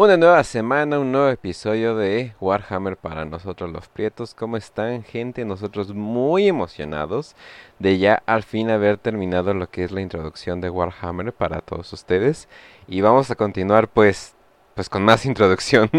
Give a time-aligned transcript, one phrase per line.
[0.00, 4.32] Una nueva semana, un nuevo episodio de Warhammer para nosotros los prietos.
[4.32, 5.44] ¿Cómo están gente?
[5.44, 7.36] Nosotros muy emocionados
[7.78, 11.92] de ya al fin haber terminado lo que es la introducción de Warhammer para todos
[11.92, 12.48] ustedes.
[12.88, 14.34] Y vamos a continuar pues
[14.74, 15.90] pues con más introducción,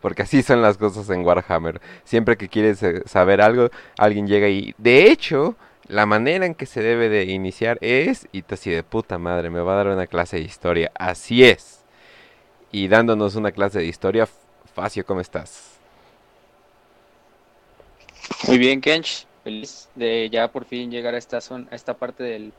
[0.00, 1.80] porque así son las cosas en Warhammer.
[2.02, 5.54] Siempre que quieres eh, saber algo, alguien llega y de hecho,
[5.86, 9.60] la manera en que se debe de iniciar es y así de puta madre, me
[9.60, 10.90] va a dar una clase de historia.
[10.96, 11.83] Así es
[12.74, 14.26] y dándonos una clase de historia.
[14.74, 15.78] Facio, ¿cómo estás?
[18.48, 19.28] Muy bien, Kench.
[19.44, 22.52] Feliz de ya por fin llegar a esta, zona, a esta parte del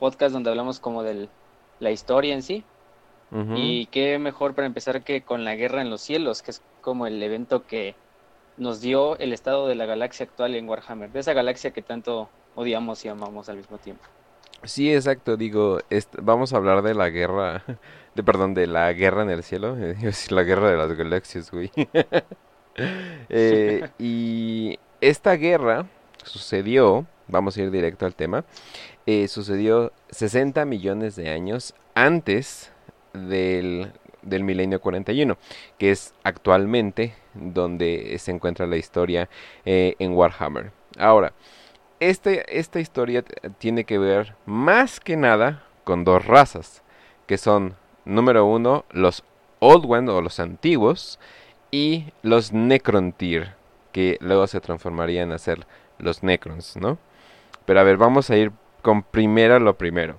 [0.00, 1.28] podcast donde hablamos como de
[1.78, 2.64] la historia en sí.
[3.54, 7.06] Y qué mejor para empezar que con la guerra en los cielos, que es como
[7.06, 7.94] el evento que
[8.56, 12.28] nos dio el estado de la galaxia actual en Warhammer, de esa galaxia que tanto
[12.56, 14.04] odiamos y amamos al mismo tiempo.
[14.64, 15.80] Sí, exacto, digo,
[16.20, 17.64] vamos a hablar de la guerra
[18.14, 19.76] de perdón, de la guerra en el cielo,
[20.30, 21.70] la guerra de las galaxias, güey.
[23.28, 25.84] Eh, y esta guerra
[26.24, 28.46] sucedió, vamos a ir directo al tema,
[29.04, 32.72] eh, sucedió 60 millones de años antes
[33.12, 35.36] del, del milenio 41,
[35.76, 39.28] que es actualmente donde se encuentra la historia
[39.66, 40.72] eh, en Warhammer.
[40.98, 41.34] Ahora,
[42.10, 43.24] este, esta historia
[43.58, 46.82] tiene que ver más que nada con dos razas,
[47.26, 49.24] que son número uno, los
[49.60, 51.20] Old Ones o los antiguos
[51.70, 53.54] y los Necrontyr,
[53.92, 55.66] que luego se transformarían a ser
[55.98, 56.98] los Necrons, ¿no?
[57.64, 58.50] Pero a ver, vamos a ir
[58.82, 60.16] con primero lo primero.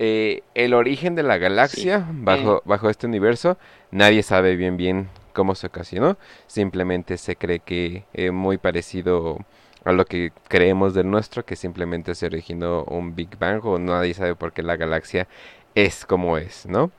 [0.00, 3.56] Eh, el origen de la galaxia bajo, bajo este universo,
[3.92, 6.16] nadie sabe bien bien cómo se ocasionó,
[6.48, 9.38] simplemente se cree que es muy parecido
[9.84, 14.14] a lo que creemos del nuestro, que simplemente se originó un Big Bang o nadie
[14.14, 15.28] sabe por qué la galaxia
[15.74, 16.90] es como es, ¿no?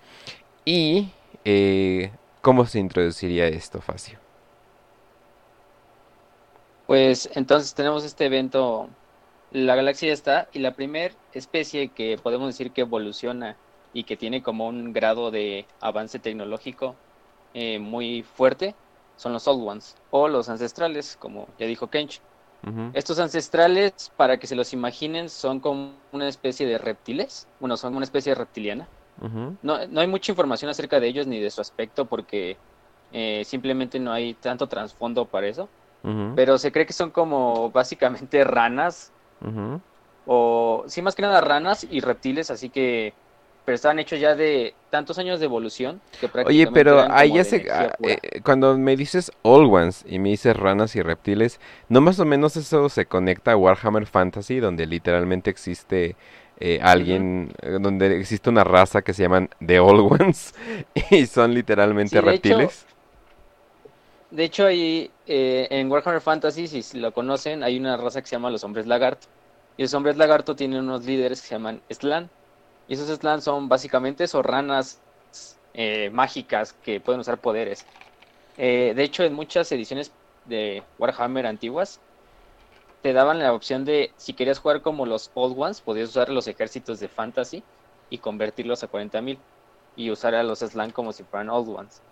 [0.65, 1.09] Y
[1.45, 4.19] eh, cómo se introduciría esto, Facio.
[6.87, 8.89] Pues entonces tenemos este evento,
[9.51, 13.57] la galaxia está, y la primera especie que podemos decir que evoluciona
[13.93, 16.95] y que tiene como un grado de avance tecnológico
[17.53, 18.75] eh, muy fuerte
[19.15, 22.21] son los Old Ones o los ancestrales, como ya dijo Kench.
[22.93, 27.95] Estos ancestrales, para que se los imaginen, son como una especie de reptiles, bueno, son
[27.95, 28.87] una especie reptiliana,
[29.61, 32.57] no, no hay mucha información acerca de ellos ni de su aspecto porque
[33.11, 35.69] eh, simplemente no hay tanto trasfondo para eso.
[36.35, 39.11] Pero se cree que son como básicamente ranas.
[40.27, 43.13] O sí, más que nada ranas y reptiles, así que
[43.65, 47.67] pero están hechos ya de tantos años de evolución que Oye, pero ahí ya se...
[47.71, 51.59] Ah, eh, cuando me dices Old Ones y me dices ranas y reptiles,
[51.89, 56.15] ¿no más o menos eso se conecta a Warhammer Fantasy, donde literalmente existe
[56.57, 60.53] eh, alguien, eh, donde existe una raza que se llaman The Old Ones
[61.11, 62.85] y son literalmente reptiles.
[64.31, 68.37] de hecho, ahí eh, en Warhammer Fantasy, si lo conocen, hay una raza que se
[68.37, 69.27] llama los hombres lagarto.
[69.75, 72.29] Y los hombres lagarto tienen unos líderes que se llaman Slan.
[72.87, 75.03] Y esos Slan son básicamente son ranas
[76.11, 77.89] mágicas que pueden usar poderes.
[78.57, 82.03] de hecho, en muchas ediciones de Warhammer antiguas,
[83.01, 86.47] te daban la opción de, si querías jugar como los Old Ones, podías usar los
[86.47, 87.67] ejércitos de Fantasy
[88.09, 89.45] y convertirlos a 40.000
[89.95, 92.03] y usar a los Slan como si fueran Old Ones.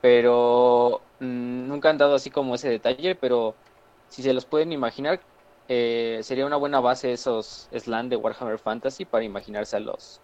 [0.00, 3.60] Pero mm, nunca han dado así como ese detalle, pero
[4.08, 5.26] si se los pueden imaginar,
[5.68, 10.20] eh, sería una buena base esos Slan de Warhammer Fantasy para imaginarse a los,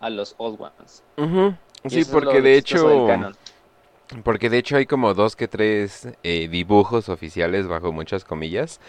[0.00, 1.02] a los Old Ones.
[1.86, 3.06] Sí, porque de hecho...
[4.22, 8.80] Porque de hecho hay como dos que tres eh, dibujos oficiales bajo muchas comillas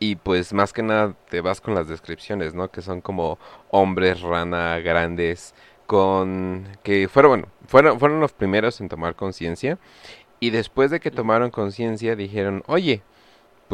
[0.00, 2.68] y pues más que nada te vas con las descripciones, ¿no?
[2.68, 3.38] Que son como
[3.70, 5.54] hombres rana grandes
[5.86, 9.78] con que fueron bueno, fueron fueron los primeros en tomar conciencia
[10.40, 13.02] y después de que tomaron conciencia dijeron, "Oye,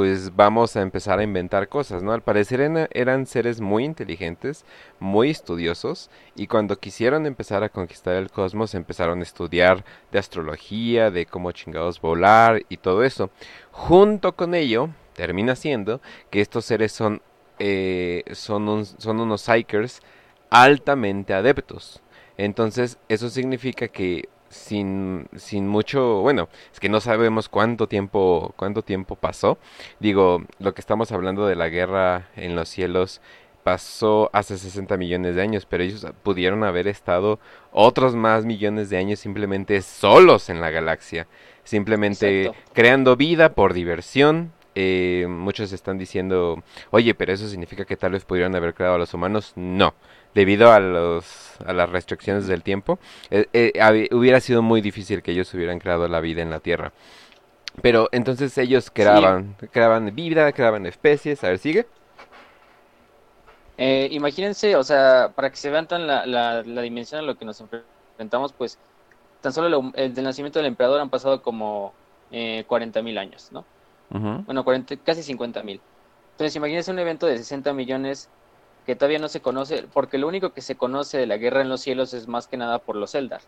[0.00, 2.12] pues vamos a empezar a inventar cosas, ¿no?
[2.12, 4.64] Al parecer eran, seres muy inteligentes,
[4.98, 11.10] muy estudiosos, y cuando quisieron empezar a conquistar el cosmos empezaron a estudiar de astrología,
[11.10, 13.28] de cómo chingados volar y todo eso.
[13.72, 16.00] Junto con ello, termina siendo
[16.30, 17.20] que estos seres son,
[17.58, 20.00] eh, son, son unos psychers
[20.48, 22.00] altamente adeptos.
[22.38, 28.82] Entonces, eso significa que sin, sin mucho, bueno, es que no sabemos cuánto tiempo, cuánto
[28.82, 29.58] tiempo pasó.
[30.00, 33.22] Digo, lo que estamos hablando de la guerra en los cielos
[33.62, 37.38] pasó hace 60 millones de años, pero ellos pudieron haber estado
[37.72, 41.28] otros más millones de años simplemente solos en la galaxia,
[41.62, 48.12] simplemente creando vida por diversión, eh, muchos están diciendo, oye, pero eso significa que tal
[48.12, 49.53] vez pudieran haber creado a los humanos.
[49.56, 49.94] No,
[50.34, 52.98] debido a, los, a las restricciones del tiempo,
[53.30, 56.92] eh, eh, hubiera sido muy difícil que ellos hubieran creado la vida en la Tierra.
[57.82, 61.42] Pero entonces ellos creaban, creaban vida, creaban especies.
[61.44, 61.86] A ver, sigue.
[63.78, 67.47] Eh, imagínense, o sea, para que se vean tan la, la, dimensión a lo que
[67.47, 68.78] nos enfrentamos, pues
[69.41, 71.94] tan solo el, del nacimiento del emperador han pasado como
[72.30, 73.65] eh, 40.000 años, ¿no?
[74.10, 75.80] Bueno, 40, casi 50.000.
[76.32, 78.28] Entonces, imagínense un evento de 60 millones
[78.86, 81.68] que todavía no se conoce, porque lo único que se conoce de la guerra en
[81.68, 83.41] los cielos es más que nada por los Eldar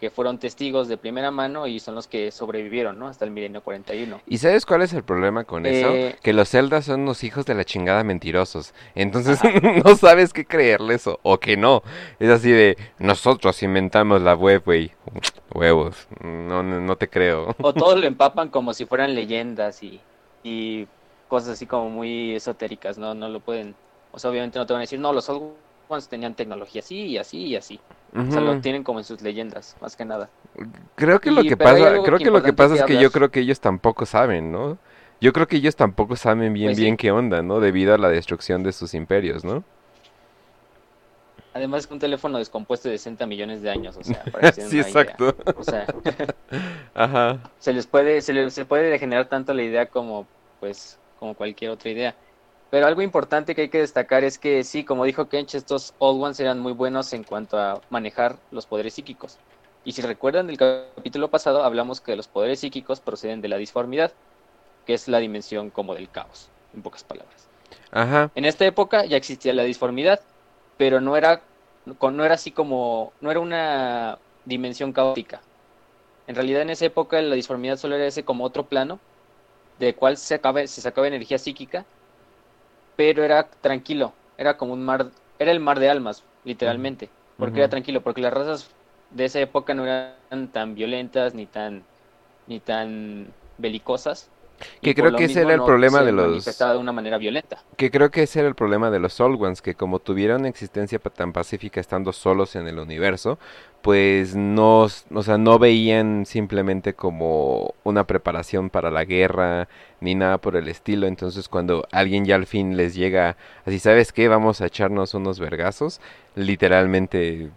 [0.00, 3.08] que fueron testigos de primera mano y son los que sobrevivieron, ¿no?
[3.08, 4.20] Hasta el milenio 41.
[4.26, 5.88] ¿Y sabes cuál es el problema con eso?
[5.88, 8.74] Eh, que los celdas son unos hijos de la chingada mentirosos.
[8.94, 9.38] Entonces
[9.84, 11.82] no sabes qué creerles o, o, que no.
[12.18, 14.90] Es así de, nosotros inventamos la web, güey.
[15.54, 16.08] Huevos.
[16.20, 17.54] No, no, te creo.
[17.62, 20.00] O todos lo empapan como si fueran leyendas y,
[20.42, 20.86] y
[21.28, 23.14] cosas así como muy esotéricas, ¿no?
[23.14, 23.74] No lo pueden...
[24.14, 25.28] O sea, obviamente no te van a decir, no, los
[25.88, 27.80] cuando tenían tecnología así y así y así.
[28.16, 30.30] O sea, lo tienen como en sus leyendas, más que nada.
[30.94, 33.40] Creo que lo que pasa, creo que, lo que pasa es que yo creo que
[33.40, 34.78] ellos tampoco saben, ¿no?
[35.20, 37.58] Yo creo que ellos tampoco saben bien pues bien qué onda, ¿no?
[37.58, 39.64] Debido a la destrucción de sus imperios, ¿no?
[41.54, 45.36] Además es un teléfono descompuesto de 60 millones de años, o sea, para Sí, exacto.
[45.56, 45.86] O sea,
[46.94, 47.38] Ajá.
[47.58, 50.26] se les puede se, les, se puede degenerar tanto la idea como
[50.60, 52.14] pues como cualquier otra idea.
[52.74, 56.20] Pero algo importante que hay que destacar es que sí, como dijo Kench, estos Old
[56.20, 59.38] Ones eran muy buenos en cuanto a manejar los poderes psíquicos.
[59.84, 64.10] Y si recuerdan del capítulo pasado, hablamos que los poderes psíquicos proceden de la disformidad,
[64.88, 67.46] que es la dimensión como del caos, en pocas palabras.
[67.92, 68.32] Ajá.
[68.34, 70.18] En esta época ya existía la disformidad,
[70.76, 71.42] pero no era,
[71.84, 75.42] no era así como, no era una dimensión caótica.
[76.26, 78.98] En realidad en esa época la disformidad solo era ese como otro plano,
[79.78, 81.84] de cual se, se sacaba energía psíquica
[82.96, 87.68] pero era tranquilo, era como un mar, era el mar de almas, literalmente, porque era
[87.68, 88.70] tranquilo, porque las razas
[89.10, 91.82] de esa época no eran tan violentas ni tan
[92.46, 94.28] ni tan belicosas.
[94.80, 96.44] Que creo que ese era el problema de los...
[96.44, 97.62] de una manera violenta.
[97.76, 100.98] Que creo que ese era el problema de los Old Ones, que como tuvieron existencia
[100.98, 103.38] tan pacífica estando solos en el universo,
[103.82, 109.68] pues no, o sea, no veían simplemente como una preparación para la guerra,
[110.00, 111.06] ni nada por el estilo.
[111.06, 113.36] Entonces cuando alguien ya al fin les llega,
[113.66, 114.28] así, ¿sabes qué?
[114.28, 116.00] Vamos a echarnos unos vergazos,
[116.34, 117.50] literalmente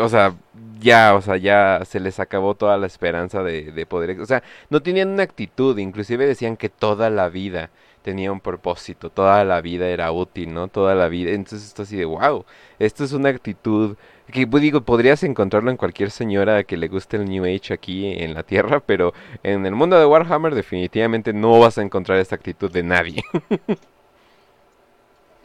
[0.00, 0.34] o sea,
[0.80, 4.42] ya, o sea, ya se les acabó toda la esperanza de, de poder, o sea,
[4.70, 7.70] no tenían una actitud, inclusive decían que toda la vida
[8.02, 10.68] tenía un propósito, toda la vida era útil, ¿no?
[10.68, 12.44] Toda la vida, entonces esto así de, wow,
[12.78, 13.96] esto es una actitud
[14.30, 18.06] que pues, digo, podrías encontrarlo en cualquier señora que le guste el New Age aquí
[18.06, 19.12] en la Tierra, pero
[19.42, 23.22] en el mundo de Warhammer definitivamente no vas a encontrar esta actitud de nadie.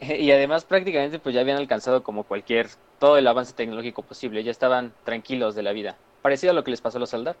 [0.00, 2.68] Y además prácticamente pues ya habían alcanzado como cualquier,
[2.98, 6.70] todo el avance tecnológico posible, ya estaban tranquilos de la vida, parecido a lo que
[6.70, 7.40] les pasó a los Saldar.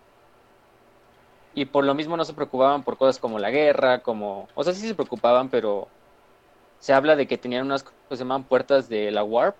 [1.52, 4.74] Y por lo mismo no se preocupaban por cosas como la guerra, como, o sea,
[4.74, 5.92] sí se preocupaban, pero
[6.78, 9.58] se habla de que tenían unas cosas que se llaman puertas de la Warp,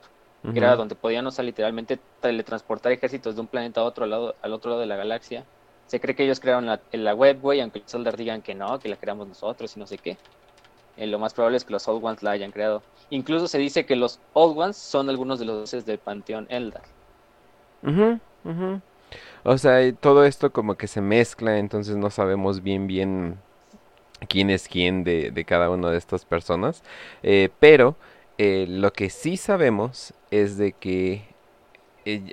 [0.53, 4.39] que era donde podían, o sea, literalmente teletransportar ejércitos de un planeta a otro lado,
[4.43, 5.49] al otro lado de la galaxia.
[5.87, 8.81] Se cree que ellos crearon la, la web, güey, aunque los Saldar digan que no,
[8.81, 10.21] que la creamos nosotros y no sé qué.
[10.99, 12.83] Eh, lo más probable es que los Old Ones la hayan creado.
[13.11, 16.83] Incluso se dice que los Old Ones son algunos de los dioses del panteón Eldar.
[19.45, 23.39] O sea, todo esto como que se mezcla, entonces no sabemos bien bien
[24.29, 26.83] quién es quién de, de cada una de estas personas.
[27.23, 27.97] Eh, pero
[28.39, 31.28] eh, lo que sí sabemos es de que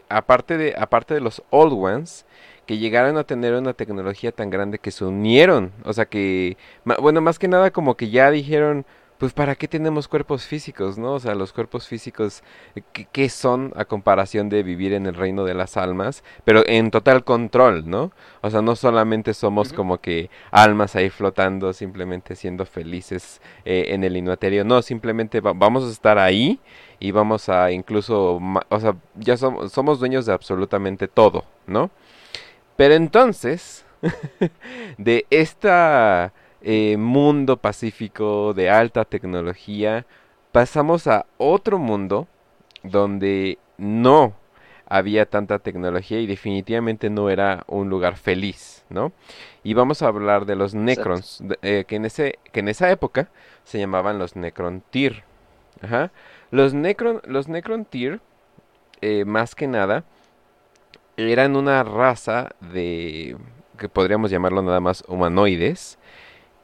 [0.10, 2.26] aparte, de, aparte de los Old Ones,
[2.66, 5.72] que llegaron a tener una tecnología tan grande que se unieron.
[5.84, 8.86] O sea que, bueno, más que nada como que ya dijeron,
[9.18, 11.14] pues para qué tenemos cuerpos físicos, ¿no?
[11.14, 12.44] O sea, los cuerpos físicos,
[13.12, 16.24] ¿qué, son a comparación de vivir en el reino de las almas?
[16.44, 18.12] Pero en total control, ¿no?
[18.42, 24.04] O sea, no solamente somos como que almas ahí flotando, simplemente siendo felices eh, en
[24.04, 26.60] el inuaterio, no, simplemente vamos a estar ahí
[27.00, 31.92] y vamos a incluso, o sea, ya somos, somos dueños de absolutamente todo, ¿no?
[32.76, 33.86] Pero entonces,
[34.98, 36.32] de este
[36.98, 40.06] mundo pacífico de alta tecnología,
[40.52, 42.28] pasamos a otro mundo
[42.84, 44.34] donde no
[44.88, 49.12] había tanta tecnología y definitivamente no era un lugar feliz, ¿no?
[49.64, 53.30] Y vamos a hablar de los Necrons, eh, que, en ese, que en esa época
[53.64, 55.24] se llamaban los Necron Tyr.
[56.56, 57.48] Los Necron, los
[59.02, 60.06] eh, más que nada,
[61.18, 63.36] eran una raza de
[63.78, 66.00] que podríamos llamarlo nada más humanoides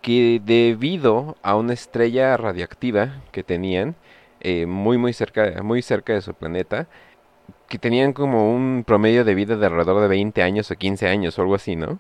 [0.01, 3.95] que debido a una estrella radiactiva que tenían
[4.39, 6.87] eh, muy muy cerca muy cerca de su planeta
[7.67, 11.37] que tenían como un promedio de vida de alrededor de 20 años o 15 años
[11.37, 11.99] o algo así, ¿no?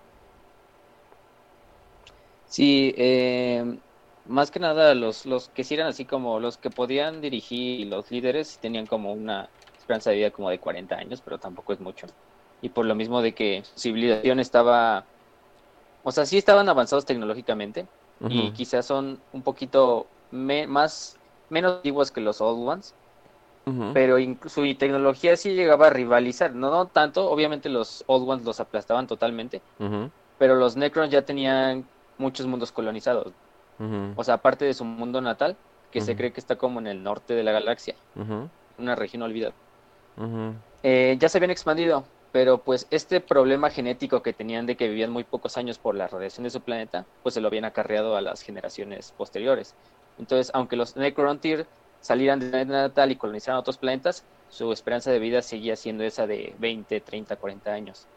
[2.47, 3.65] Sí, eh,
[4.31, 8.11] más que nada los, los que sí eran así como los que podían dirigir los
[8.11, 12.07] líderes tenían como una esperanza de vida como de 40 años, pero tampoco es mucho.
[12.61, 15.09] Y por lo mismo de que su civilización estaba,
[16.03, 17.89] o sea, sí estaban avanzados tecnológicamente
[18.27, 22.97] y quizás son un poquito más, menos antiguos que los Old Ones,
[23.91, 28.59] pero su tecnología sí llegaba a rivalizar, no, no tanto, obviamente los Old Ones los
[28.59, 29.65] aplastaban totalmente,
[30.37, 33.35] pero los Necrons ya tenían muchos mundos colonizados.
[34.15, 35.55] O sea, aparte de su mundo natal,
[35.91, 37.95] que se cree que está como en el norte de la galaxia,
[38.77, 39.53] una región olvidada.
[40.83, 45.11] Eh, ya se habían expandido, pero pues este problema genético que tenían de que vivían
[45.11, 48.21] muy pocos años por la radiación de su planeta, pues se lo habían acarreado a
[48.21, 49.75] las generaciones posteriores.
[50.17, 51.65] Entonces, aunque los Necrontyr
[51.99, 56.27] salieran del planeta natal y colonizaran otros planetas, su esperanza de vida seguía siendo esa
[56.27, 58.07] de 20, 30, 40 años.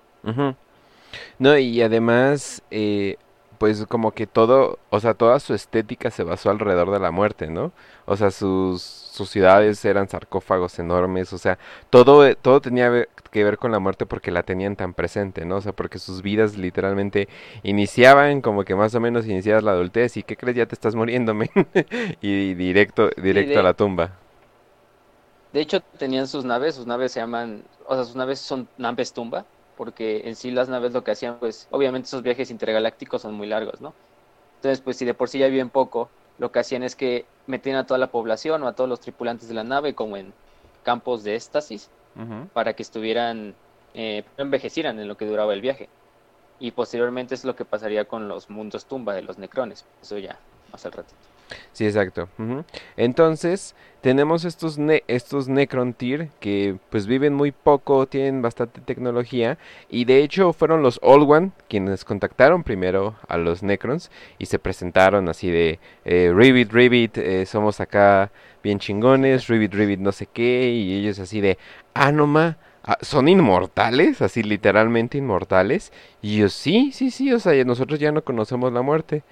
[1.38, 3.16] No, y además, eh,
[3.64, 7.46] pues como que todo, o sea, toda su estética se basó alrededor de la muerte,
[7.46, 7.72] ¿no?
[8.04, 13.56] O sea, sus, sus ciudades eran sarcófagos enormes, o sea, todo, todo tenía que ver
[13.56, 15.56] con la muerte porque la tenían tan presente, ¿no?
[15.56, 17.26] O sea, porque sus vidas literalmente
[17.62, 20.58] iniciaban como que más o menos iniciadas la adultez y ¿qué crees?
[20.58, 21.50] Ya te estás muriéndome
[22.20, 24.10] y directo, directo a la tumba.
[25.54, 29.10] De hecho, tenían sus naves, sus naves se llaman, o sea, sus naves son naves
[29.14, 33.34] tumba, porque en sí las naves lo que hacían, pues obviamente esos viajes intergalácticos son
[33.34, 33.94] muy largos, ¿no?
[34.56, 37.76] Entonces, pues si de por sí ya viven poco, lo que hacían es que metían
[37.76, 40.32] a toda la población o a todos los tripulantes de la nave como en
[40.82, 41.90] campos de éxtasis
[42.52, 43.54] para que estuvieran,
[43.94, 45.88] eh, envejecieran en lo que duraba el viaje.
[46.60, 49.84] Y posteriormente es lo que pasaría con los mundos tumba de los necrones.
[50.00, 50.38] Eso ya
[50.72, 51.33] más al ratito.
[51.72, 52.28] Sí, exacto.
[52.96, 53.74] Entonces,
[54.04, 59.56] tenemos estos, estos Necron que pues viven muy poco, tienen bastante tecnología
[59.88, 64.58] y de hecho fueron los Old One quienes contactaron primero a los Necrons y se
[64.58, 68.30] presentaron así de eh, Ribbit, eh, somos acá
[68.62, 71.56] bien chingones, Ribbit, Ribbit no sé qué y ellos así de,
[71.94, 77.38] ah, no ma, ah, son inmortales, así literalmente inmortales y yo sí, sí, sí, o
[77.38, 79.22] sea, nosotros ya no conocemos la muerte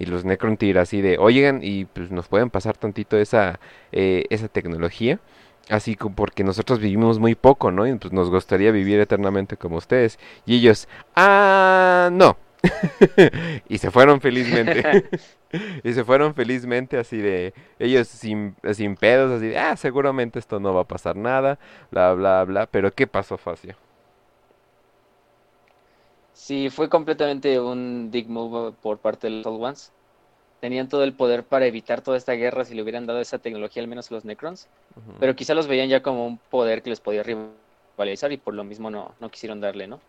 [0.00, 3.60] y los Necrontyr así de, oigan, y pues nos pueden pasar tantito esa,
[3.92, 5.20] eh, esa tecnología.
[5.68, 7.86] Así como porque nosotros vivimos muy poco, ¿no?
[7.86, 10.18] Y pues nos gustaría vivir eternamente como ustedes.
[10.46, 12.38] Y ellos, ah, no.
[13.68, 15.04] y se fueron felizmente.
[15.84, 20.60] y se fueron felizmente así de, ellos sin, sin pedos, así de, ah, seguramente esto
[20.60, 21.58] no va a pasar nada,
[21.90, 22.66] bla, bla, bla.
[22.66, 23.76] Pero ¿qué pasó, Facio?
[26.40, 29.92] Sí, fue completamente un dig move por parte de los Old Ones.
[30.62, 33.82] Tenían todo el poder para evitar toda esta guerra si le hubieran dado esa tecnología
[33.82, 34.66] al menos a los Necrons,
[35.20, 38.64] pero quizá los veían ya como un poder que les podía rivalizar y por lo
[38.64, 40.00] mismo no, no quisieron darle, ¿no?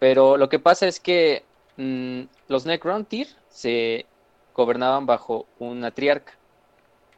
[0.00, 1.44] Pero lo que pasa es que
[1.76, 4.04] mm, los Necron Tyr se
[4.54, 6.32] gobernaban bajo una triarca.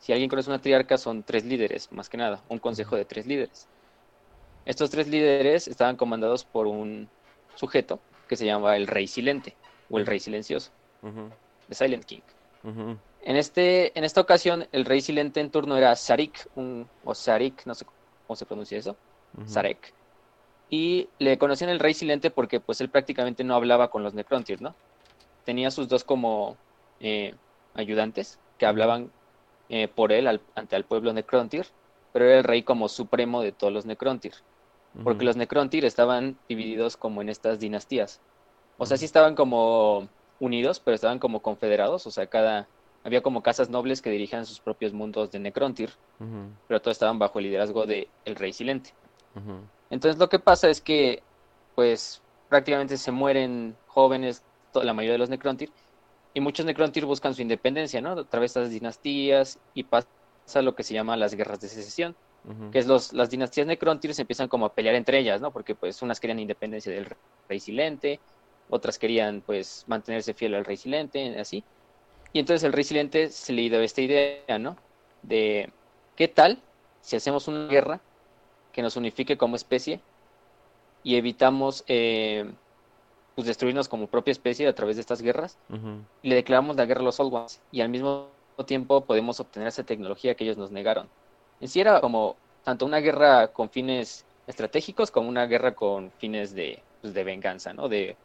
[0.00, 3.26] Si alguien conoce una triarca son tres líderes, más que nada, un consejo de tres
[3.26, 3.68] líderes.
[4.66, 7.08] Estos tres líderes estaban comandados por un
[7.54, 8.00] sujeto
[8.30, 9.56] que se llama El Rey Silente
[9.90, 10.70] o El Rey Silencioso,
[11.02, 12.20] de Silent King.
[12.62, 17.66] en, este, en esta ocasión, el Rey Silente en turno era Sarik, un, o Sarik,
[17.66, 17.84] no sé
[18.28, 18.94] cómo se pronuncia eso,
[19.46, 19.92] Sarek.
[20.70, 24.60] Y le conocían el Rey Silente porque pues él prácticamente no hablaba con los Necrontyrs,
[24.60, 24.76] ¿no?
[25.44, 26.56] Tenía sus dos como
[27.00, 27.34] eh,
[27.74, 29.10] ayudantes que hablaban
[29.70, 31.66] eh, por él ante el pueblo Necrontyr,
[32.12, 34.34] pero era el rey como supremo de todos los Necrontyr
[35.04, 38.20] porque los Necrontyr estaban divididos como en estas dinastías.
[38.78, 40.08] O sea, sí estaban como
[40.40, 42.66] unidos, pero estaban como confederados, o sea, cada
[43.04, 45.90] había como casas nobles que dirigían sus propios mundos de Necrontyr,
[46.68, 48.92] pero todos estaban bajo el liderazgo de el rey silente.
[49.90, 51.22] Entonces lo que pasa es que
[51.74, 54.42] pues prácticamente se mueren jóvenes
[54.74, 55.70] la mayoría de los Necrontyr
[56.34, 58.12] y muchos Necrontyr buscan su independencia, ¿no?
[58.12, 60.06] A través de estas dinastías y pasa
[60.62, 62.14] lo que se llama las guerras de secesión
[62.72, 65.50] que es los, las dinastías Necrontyr se empiezan como a pelear entre ellas, ¿no?
[65.50, 67.06] Porque pues unas querían independencia del
[67.48, 68.18] rey silente,
[68.70, 71.64] otras querían pues mantenerse fiel al rey silente, así.
[72.32, 74.76] Y entonces el rey silente se le dio esta idea, ¿no?
[75.22, 75.70] De
[76.16, 76.62] qué tal
[77.02, 78.00] si hacemos una guerra
[78.72, 80.00] que nos unifique como especie
[81.02, 82.50] y evitamos eh,
[83.34, 85.58] pues destruirnos como propia especie a través de estas guerras
[86.22, 88.28] y le declaramos la guerra a los Old Ones y al mismo
[88.66, 91.08] tiempo podemos obtener esa tecnología que ellos nos negaron
[91.60, 96.54] en sí era como tanto una guerra con fines estratégicos como una guerra con fines
[96.54, 97.88] de, pues, de venganza, ¿no?
[97.88, 98.16] De,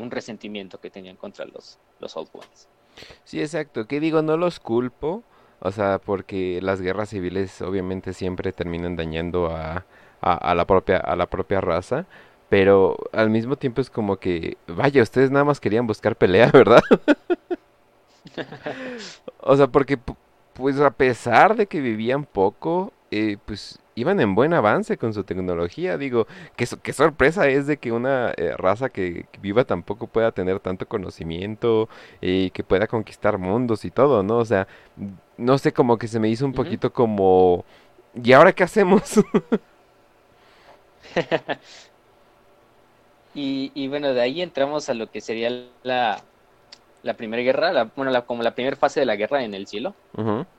[0.00, 2.68] un resentimiento que tenían contra los, los Old Ones.
[3.22, 3.86] Sí, exacto.
[3.86, 4.20] ¿Qué digo?
[4.20, 5.22] No los culpo,
[5.60, 9.86] o sea, porque las guerras civiles obviamente siempre terminan dañando a,
[10.20, 12.06] a, la propia a la propia raza,
[12.48, 16.82] pero al mismo tiempo es como que, vaya, ustedes nada más querían buscar pelea, ¿verdad?
[19.40, 19.98] o sea, porque
[20.54, 25.24] pues a pesar de que vivían poco, eh, pues iban en buen avance con su
[25.24, 25.98] tecnología.
[25.98, 26.26] Digo,
[26.56, 30.86] qué, qué sorpresa es de que una eh, raza que, viva tampoco pueda tener tanto
[30.86, 31.88] conocimiento
[32.20, 34.38] y que pueda conquistar mundos y todo, ¿no?
[34.38, 34.68] O sea,
[35.36, 37.64] no sé, como que se me hizo un poquito como...
[38.22, 39.02] ¿Y ahora qué hacemos?
[43.34, 45.50] y, y, bueno, de ahí entramos a lo que sería
[45.82, 46.22] la,
[47.02, 49.66] la primera guerra, la, bueno, la, como la primera fase de la guerra en el
[49.66, 49.94] cielo.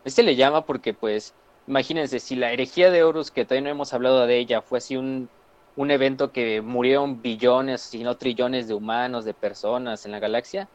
[0.05, 1.33] Este le llama porque, pues,
[1.67, 4.98] imagínense, si la herejía de Horus, que todavía no hemos hablado de ella, fue así
[4.98, 5.29] un,
[5.75, 10.67] un evento que murieron billones, si no trillones de humanos, de personas en la galaxia,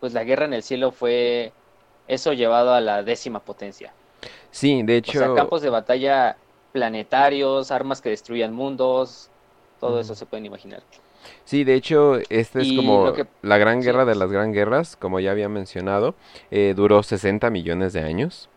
[0.00, 1.52] pues la guerra en el cielo fue
[2.06, 3.92] eso llevado a la décima potencia.
[4.50, 5.18] Sí, de hecho.
[5.18, 6.36] O sea, campos de batalla
[6.72, 9.30] planetarios, armas que destruían mundos,
[9.80, 10.82] todo eso se pueden imaginar.
[11.48, 15.30] Sí, de hecho, esta es como la gran guerra de las gran guerras, como ya
[15.30, 16.14] había mencionado,
[16.50, 18.50] eh, duró 60 millones de años.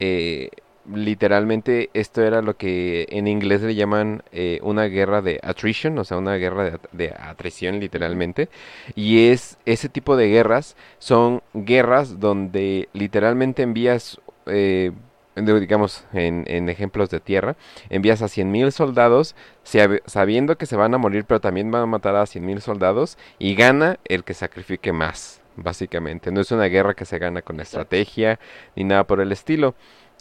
[0.00, 0.48] Eh,
[0.90, 6.04] literalmente esto era lo que en inglés le llaman eh, una guerra de attrition, o
[6.04, 8.48] sea, una guerra de, de, atrición literalmente.
[8.94, 14.92] Y es ese tipo de guerras son guerras donde literalmente envías eh,
[15.36, 17.56] digamos, en, en, ejemplos de tierra,
[17.88, 22.16] envías a 100.000 soldados sabiendo que se van a morir, pero también van a matar
[22.16, 26.30] a 100.000 soldados y gana el que sacrifique más, básicamente.
[26.30, 28.38] No es una guerra que se gana con estrategia
[28.76, 29.74] ni nada por el estilo.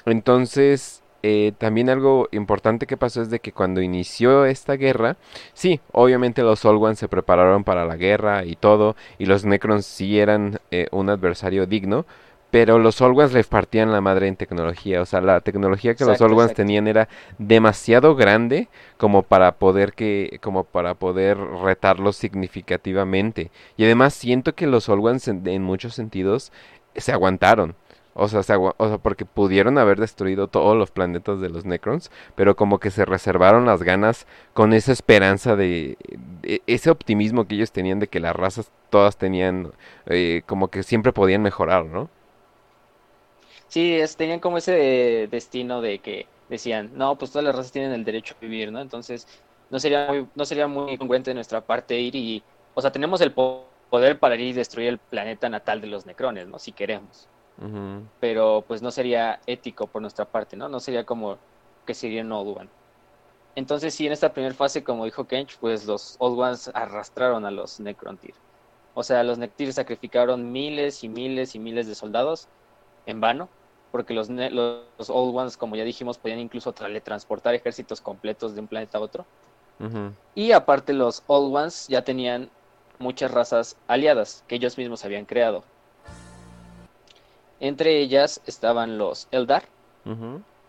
[0.05, 5.17] Entonces, eh, también algo importante que pasó es de que cuando inició esta guerra,
[5.53, 10.19] sí, obviamente los Ones se prepararon para la guerra y todo, y los Necrons sí
[10.19, 12.05] eran eh, un adversario digno,
[12.51, 16.19] pero los Ones les partían la madre en tecnología, o sea, la tecnología que los
[16.21, 23.51] Ones tenían era demasiado grande como para poder que como para poder retarlos significativamente.
[23.77, 26.51] Y además siento que los Ones en, en muchos sentidos
[26.95, 27.75] se aguantaron.
[28.13, 32.57] O sea, o sea, porque pudieron haber destruido todos los planetas de los Necrons, pero
[32.57, 35.97] como que se reservaron las ganas con esa esperanza de,
[36.67, 39.71] ese optimismo que ellos tenían de que las razas todas tenían,
[40.07, 42.09] eh, como que siempre podían mejorar, ¿no?
[43.71, 47.93] Sí, es, tenían como ese destino de que decían, no, pues todas las razas tienen
[47.93, 48.81] el derecho a vivir, ¿no?
[48.81, 49.25] Entonces,
[49.69, 53.21] no sería muy, no sería muy congruente de nuestra parte ir y, o sea, tenemos
[53.21, 56.59] el poder para ir y destruir el planeta natal de los Necrones, ¿no?
[56.59, 57.29] Si queremos.
[58.19, 60.67] Pero pues no sería ético por nuestra parte, ¿no?
[60.67, 61.37] No sería como
[61.85, 62.67] que sería no Old
[63.55, 67.51] Entonces sí, en esta primera fase, como dijo Kench, pues los Old Ones arrastraron a
[67.51, 68.33] los Necrontyr.
[68.95, 72.49] O sea, los Necrontyr sacrificaron miles y miles y miles de soldados
[73.05, 73.47] en vano,
[73.91, 78.67] porque los, los, Old Ones, como ya dijimos, podían incluso transportar ejércitos completos de un
[78.67, 79.25] planeta a otro.
[80.35, 82.49] Y aparte los Old Ones ya tenían
[82.99, 85.63] muchas razas aliadas que ellos mismos habían creado.
[87.59, 89.63] Entre ellas estaban los Eldar,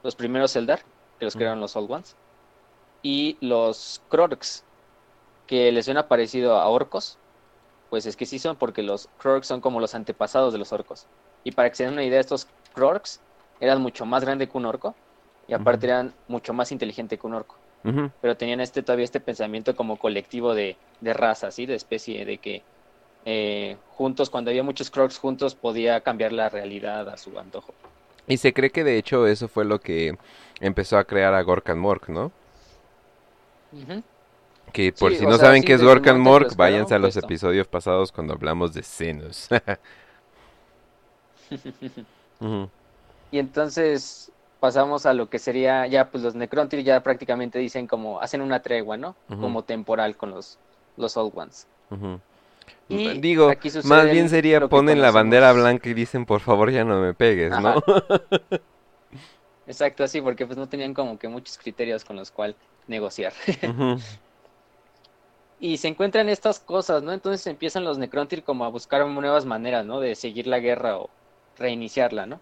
[0.02, 0.80] los primeros Eldar,
[1.18, 2.16] que los crearon los Old Ones,
[3.02, 4.64] y los Krorks,
[5.46, 7.18] que les suena parecido a orcos.
[7.90, 11.06] Pues es que sí son, porque los Krorks son como los antepasados de los orcos.
[11.44, 13.20] Y para que se den una idea, estos Krorks
[13.60, 14.94] eran mucho más grandes que un orco,
[15.48, 17.56] y aparte eran mucho más inteligentes que un orco.
[18.20, 21.66] Pero tenían este todavía este pensamiento como colectivo de, de raza, ¿sí?
[21.66, 22.62] de especie, de que
[23.24, 27.74] eh, juntos, cuando había muchos Crocs juntos, podía cambiar la realidad a su antojo.
[28.28, 30.16] Y se cree que de hecho eso fue lo que
[30.60, 32.30] empezó a crear a Gorkan Mork, ¿no?
[34.72, 38.34] Que por si no saben qué es Gorkan Mork, váyanse a los episodios pasados cuando
[38.34, 39.48] hablamos de senos.
[43.30, 48.20] Y entonces pasamos a lo que sería, ya pues los Necrontyr ya prácticamente dicen como,
[48.20, 49.16] hacen una tregua, ¿no?
[49.28, 50.58] Como temporal con los,
[50.96, 51.66] los Old Ones.
[52.88, 53.52] Digo,
[53.84, 57.50] más bien sería ponen la bandera blanca y dicen, por favor ya no me pegues,
[57.58, 57.82] ¿no?
[59.66, 63.32] Exacto, así, porque pues no tenían como que muchos criterios con los cuales negociar.
[65.60, 67.12] y se encuentran estas cosas, ¿no?
[67.12, 70.00] Entonces empiezan los Necrontyr como a buscar nuevas maneras, ¿no?
[70.00, 71.10] De seguir la guerra o
[71.62, 72.40] reiniciarla, ¿no?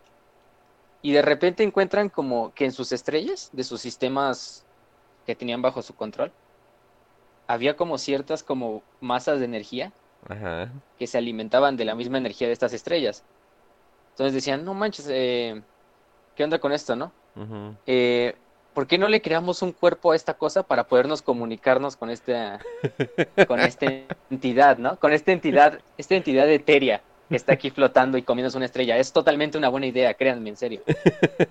[1.03, 4.65] Y de repente encuentran como que en sus estrellas, de sus sistemas
[5.25, 6.33] que tenían bajo su control,
[7.47, 9.93] había como ciertas como masas de energía
[10.99, 13.25] que se alimentaban de la misma energía de estas estrellas.
[14.11, 15.63] Entonces decían, no manches, eh,
[16.37, 17.13] ¿qué onda con esto, no?
[17.87, 18.35] eh,
[18.75, 22.61] ¿Por qué no le creamos un cuerpo a esta cosa para podernos comunicarnos con esta,
[23.49, 23.87] con esta
[24.31, 24.97] entidad, ¿no?
[24.99, 28.99] Con esta entidad, esta entidad etérea que está aquí flotando y comiéndose una estrella.
[28.99, 30.83] Es totalmente una buena idea, créanme, en serio.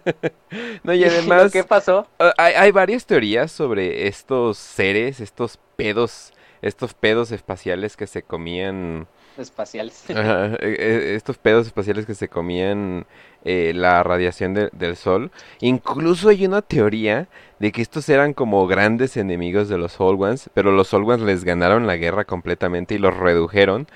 [0.84, 1.52] no, y además...
[1.52, 2.06] ¿Qué pasó?
[2.20, 8.22] Ah, hay, hay varias teorías sobre estos seres, estos pedos, estos pedos espaciales que se
[8.22, 10.04] comían espaciales.
[10.10, 13.06] E, e, estos pedos espaciales que se comían
[13.46, 15.32] eh, la radiación del sol.
[15.62, 17.28] Incluso hay una teoría
[17.60, 21.22] de que estos eran como grandes enemigos de los Soul Ones, pero los Soul Ones
[21.22, 23.88] les ganaron la guerra completamente y los redujeron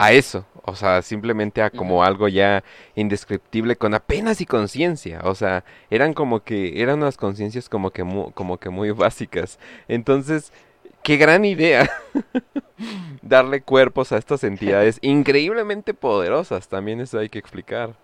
[0.00, 5.34] a eso, o sea, simplemente a como algo ya indescriptible con apenas y conciencia, o
[5.34, 9.58] sea, eran como que eran unas conciencias como que como que muy básicas.
[9.88, 10.54] Entonces,
[11.02, 11.90] qué gran idea
[13.22, 17.94] darle cuerpos a estas entidades increíblemente poderosas, también eso hay que explicar.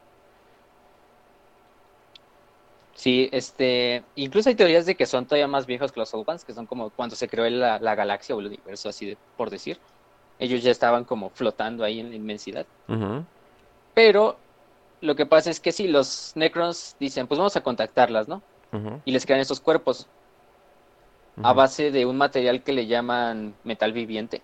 [2.95, 6.45] Sí, este, incluso hay teorías de que son todavía más viejos que los Old Ones,
[6.45, 9.79] que son como cuando se creó la, galaxia o el universo, así por decir.
[10.38, 12.66] Ellos ya estaban como flotando ahí en la inmensidad.
[13.94, 14.37] Pero
[15.01, 18.42] lo que pasa es que sí, los Necrons dicen, pues vamos a contactarlas, ¿no?
[19.05, 20.07] Y les crean estos cuerpos
[21.42, 24.42] a base de un material que le llaman metal viviente.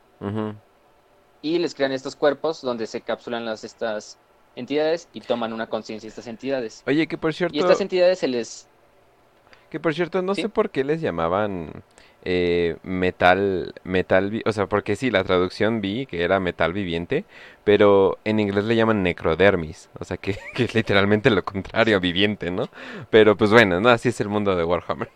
[1.42, 4.18] Y les crean estos cuerpos donde se capsulan las estas
[4.54, 6.82] entidades y toman una conciencia de estas entidades.
[6.86, 7.56] Oye, que por cierto...
[7.56, 8.68] Y estas entidades se les...
[9.70, 11.82] Que por cierto, no sé por qué les llamaban
[12.24, 17.24] eh, metal, metal, o sea, porque sí, la traducción vi que era metal viviente,
[17.64, 22.50] pero en inglés le llaman necrodermis, o sea, que, que es literalmente lo contrario, viviente,
[22.50, 22.68] ¿no?
[23.10, 25.10] Pero pues bueno, no, así es el mundo de Warhammer.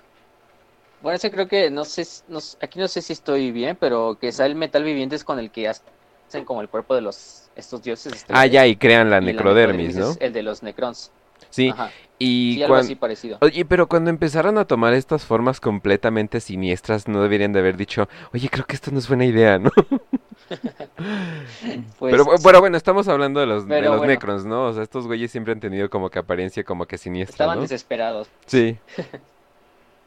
[1.03, 4.33] Bueno, ese creo que, no sé, no, aquí no sé si estoy bien, pero que
[4.33, 7.83] sea el metal viviente es con el que hacen como el cuerpo de los estos
[7.83, 8.27] dioses.
[8.29, 10.14] ah, ya, y crean la necrodermis, ¿no?
[10.21, 11.12] el de los necrons.
[11.57, 11.73] Sí,
[12.19, 13.38] y algo así parecido.
[13.40, 18.11] Oye, pero cuando empezaron a tomar estas formas completamente siniestras, no deberían de haber dicho,
[18.35, 19.71] oye, creo que esto no es buena idea, ¿no?
[21.99, 24.66] pues, pero bueno, bueno, estamos hablando de los, de los necrons, ¿no?
[24.66, 28.29] O sea, estos güeyes siempre han tenido como que apariencia como que siniestra, Estaban desesperados.
[28.47, 28.79] Sí.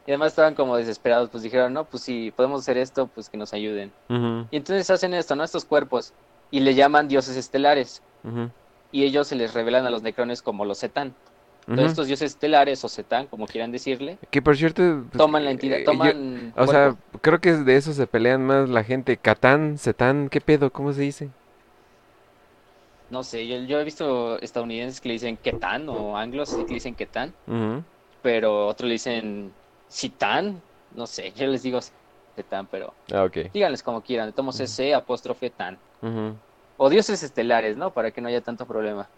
[0.06, 3.36] Y además estaban como desesperados, pues dijeron, no, pues si podemos hacer esto, pues que
[3.36, 3.92] nos ayuden.
[4.50, 5.44] Y entonces hacen esto, ¿no?
[5.44, 6.14] Estos cuerpos.
[6.50, 8.02] Y le llaman dioses estelares.
[8.90, 11.14] Y ellos se les revelan a los necrones como los Zetán.
[11.66, 14.18] Entonces estos dioses estelares o Zetán, como quieran decirle.
[14.30, 14.82] Que por cierto...
[15.10, 16.52] Pues, toman la entidad, eh, toman...
[16.56, 19.16] o sea, creo que de eso se pelean más la gente.
[19.16, 20.70] Catán, Zetán, ¿qué pedo?
[20.70, 21.30] ¿Cómo se dice?
[23.10, 26.94] No sé, yo, he visto estadounidenses que le dicen Ketán o anglos que le dicen
[26.94, 27.34] Ketán.
[28.22, 29.52] Pero otros le dicen
[29.88, 30.62] Citán,
[30.94, 31.80] no sé, yo les digo
[32.36, 33.50] Citán, pero ah, okay.
[33.52, 35.78] díganles como quieran, tomo ese apóstrofe tan.
[36.76, 37.92] O dioses estelares, ¿no?
[37.92, 39.08] Para que no haya tanto problema.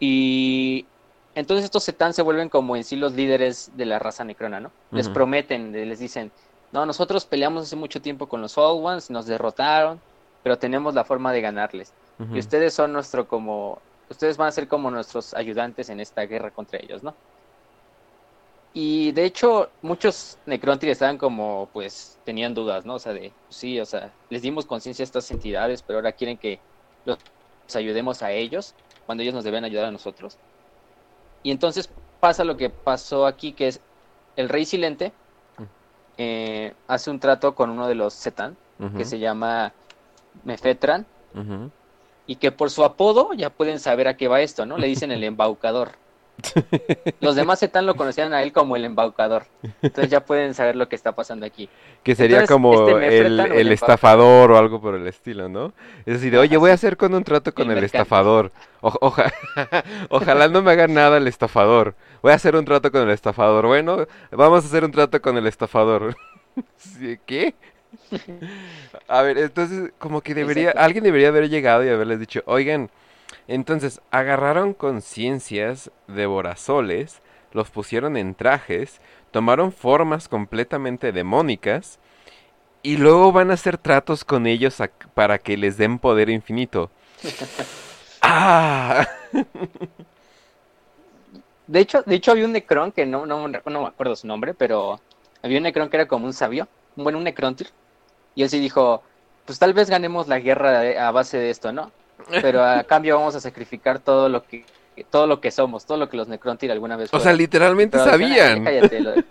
[0.00, 0.86] Y
[1.34, 4.70] entonces estos Cetán se vuelven como en sí los líderes de la raza necrona, ¿no?
[4.90, 6.32] Les prometen, les dicen,
[6.72, 10.00] no, nosotros peleamos hace mucho tiempo con los Old Ones, nos derrotaron,
[10.42, 11.92] pero tenemos la forma de ganarles.
[12.32, 16.50] Y ustedes son nuestro como, ustedes van a ser como nuestros ayudantes en esta guerra
[16.50, 17.14] contra ellos, ¿no?
[18.74, 22.94] Y de hecho, muchos Necrontyr estaban como, pues, tenían dudas, ¿no?
[22.94, 26.36] O sea, de, sí, o sea, les dimos conciencia a estas entidades, pero ahora quieren
[26.36, 26.60] que
[27.04, 27.18] los
[27.74, 28.74] ayudemos a ellos,
[29.06, 30.38] cuando ellos nos deben ayudar a nosotros.
[31.42, 33.80] Y entonces pasa lo que pasó aquí, que es
[34.36, 35.12] el rey silente
[35.58, 35.62] mm.
[36.18, 38.56] eh, hace un trato con uno de los Zetan,
[38.96, 39.72] que se llama
[40.44, 41.04] Mefetran,
[42.26, 44.78] y que por su apodo ya pueden saber a qué va esto, ¿no?
[44.78, 45.92] Le dicen el embaucador.
[47.20, 49.44] Los demás Zetan lo conocían a él como el embaucador.
[49.82, 51.68] Entonces ya pueden saber lo que está pasando aquí.
[52.02, 55.72] Que sería como este el, estafador o algo por el estilo, ¿no?
[56.06, 58.52] Es decir, oye, voy a hacer con un trato con el, estafador.
[60.10, 61.94] ojalá no me haga nada el estafador.
[62.22, 63.66] Voy a hacer un trato con el estafador.
[63.66, 66.16] Bueno, vamos a hacer un trato con el estafador.
[67.26, 67.54] ¿Qué?
[69.08, 72.90] A ver, entonces como que debería, alguien debería haber llegado y haberles dicho, oigan,
[73.48, 81.98] entonces agarraron conciencias de borazoles, los pusieron en trajes, tomaron formas completamente demónicas
[82.82, 84.76] y luego van a hacer tratos con ellos
[85.14, 86.90] para que les den poder infinito.
[88.22, 89.06] ¡Ah!
[91.66, 94.54] De hecho, de hecho había un Necron que no, no, no me acuerdo su nombre,
[94.54, 95.00] pero
[95.42, 97.68] había un Necron que era como un sabio, bueno, un Necrontyr,
[98.34, 99.02] y él sí dijo,
[99.44, 101.92] pues tal vez ganemos la guerra a base de esto, ¿no?
[102.42, 104.64] Pero a cambio vamos a sacrificar todo lo que
[105.10, 108.64] todo lo que somos, todo lo que los Necrontyr alguna vez O sea, literalmente sabían.
[108.64, 108.98] cállate.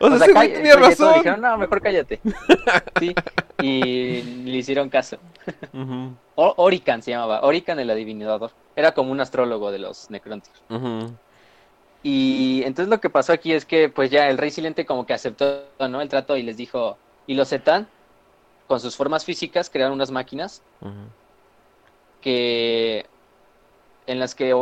[0.00, 1.14] o, sea, tenía razón.
[1.14, 2.20] Dijeron, no, mejor cállate.
[2.98, 3.14] Sí,
[3.60, 5.18] y le hicieron caso.
[6.34, 8.50] Orican se llamaba, Orican el adivinador.
[8.74, 10.52] Era como un astrólogo de los Necrontyr.
[12.02, 15.14] Y entonces lo que pasó aquí es que pues ya el rey silente como que
[15.14, 16.00] aceptó ¿no?
[16.00, 17.86] el trato y les dijo, ¿y los Zetan?
[18.72, 20.62] con sus formas físicas crearon unas máquinas
[22.22, 23.06] que
[24.06, 24.54] en las que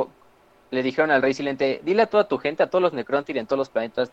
[0.71, 3.47] le dijeron al rey silente, dile a toda tu gente, a todos los Necrontyr en
[3.47, 4.11] todos los planetas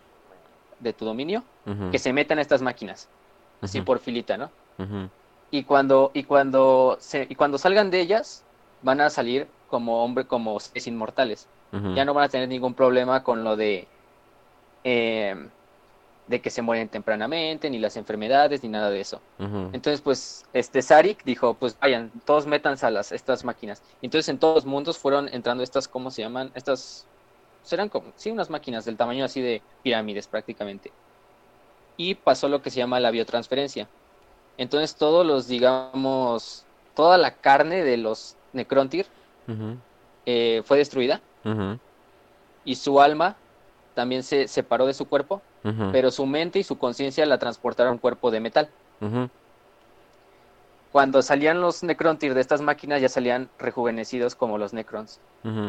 [0.80, 1.44] de tu dominio,
[1.92, 3.10] que se metan a estas máquinas,
[3.62, 4.52] así por filita, ¿no?
[5.50, 8.44] Y cuando, y cuando se, y cuando salgan de ellas,
[8.84, 11.48] van a salir como hombre, como seres inmortales.
[11.96, 13.88] Ya no van a tener ningún problema con lo de
[14.84, 15.36] eh,
[16.28, 19.22] de que se mueren tempranamente, ni las enfermedades, ni nada de eso.
[19.40, 23.82] Entonces, pues, este Sarik dijo, pues vayan, todos métanse a las, estas máquinas.
[24.02, 26.52] Entonces, en todos los mundos fueron entrando estas, ¿cómo se llaman?
[26.54, 27.08] Estas,
[27.64, 30.92] serán como, sí, unas máquinas del tamaño así de pirámides prácticamente.
[31.96, 33.88] Y pasó lo que se llama la biotransferencia.
[34.58, 39.06] Entonces, todos los, digamos, toda la carne de los Necrontyr
[40.26, 41.22] eh, fue destruida.
[42.66, 43.38] Y su alma
[43.94, 45.42] también se separó de su cuerpo
[45.92, 48.70] pero su mente y su conciencia la transportaron a un cuerpo de metal.
[50.92, 55.20] Cuando salían los Necrontyr de estas máquinas ya salían rejuvenecidos como los Necrons,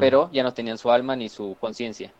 [0.01, 2.13] pero ya no tenían su alma ni su conciencia.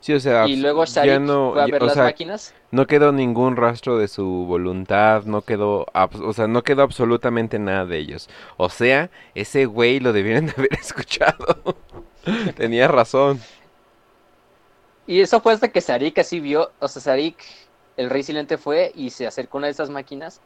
[0.00, 2.54] Sí, o sea, y luego Sharik no, fue a ver las máquinas.
[2.70, 7.86] No quedó ningún rastro de su voluntad, no quedó, o sea, no quedó absolutamente nada
[7.86, 8.28] de ellos.
[8.56, 11.76] O sea, ese güey lo debieron de haber escuchado.
[12.56, 13.40] Tenía razón.
[15.10, 17.36] Y eso fue hasta que Sarik así vio, o sea, Sarik,
[17.96, 20.40] el rey silente fue y se acercó a una de esas máquinas.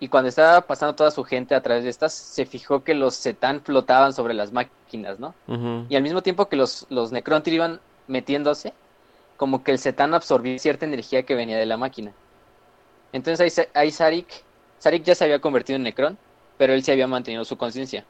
[0.00, 3.16] Y cuando estaba pasando toda su gente a través de estas, se fijó que los
[3.16, 5.32] Zetán flotaban sobre las máquinas, ¿no?
[5.88, 8.72] Y al mismo tiempo que los, los Necrontyr iban metiéndose,
[9.36, 12.10] como que el Zetán absorbió cierta energía que venía de la máquina.
[13.12, 14.26] Entonces ahí, ahí Sarik,
[14.80, 16.18] Sarik ya se había convertido en Necron,
[16.58, 18.04] pero él se había mantenido su conciencia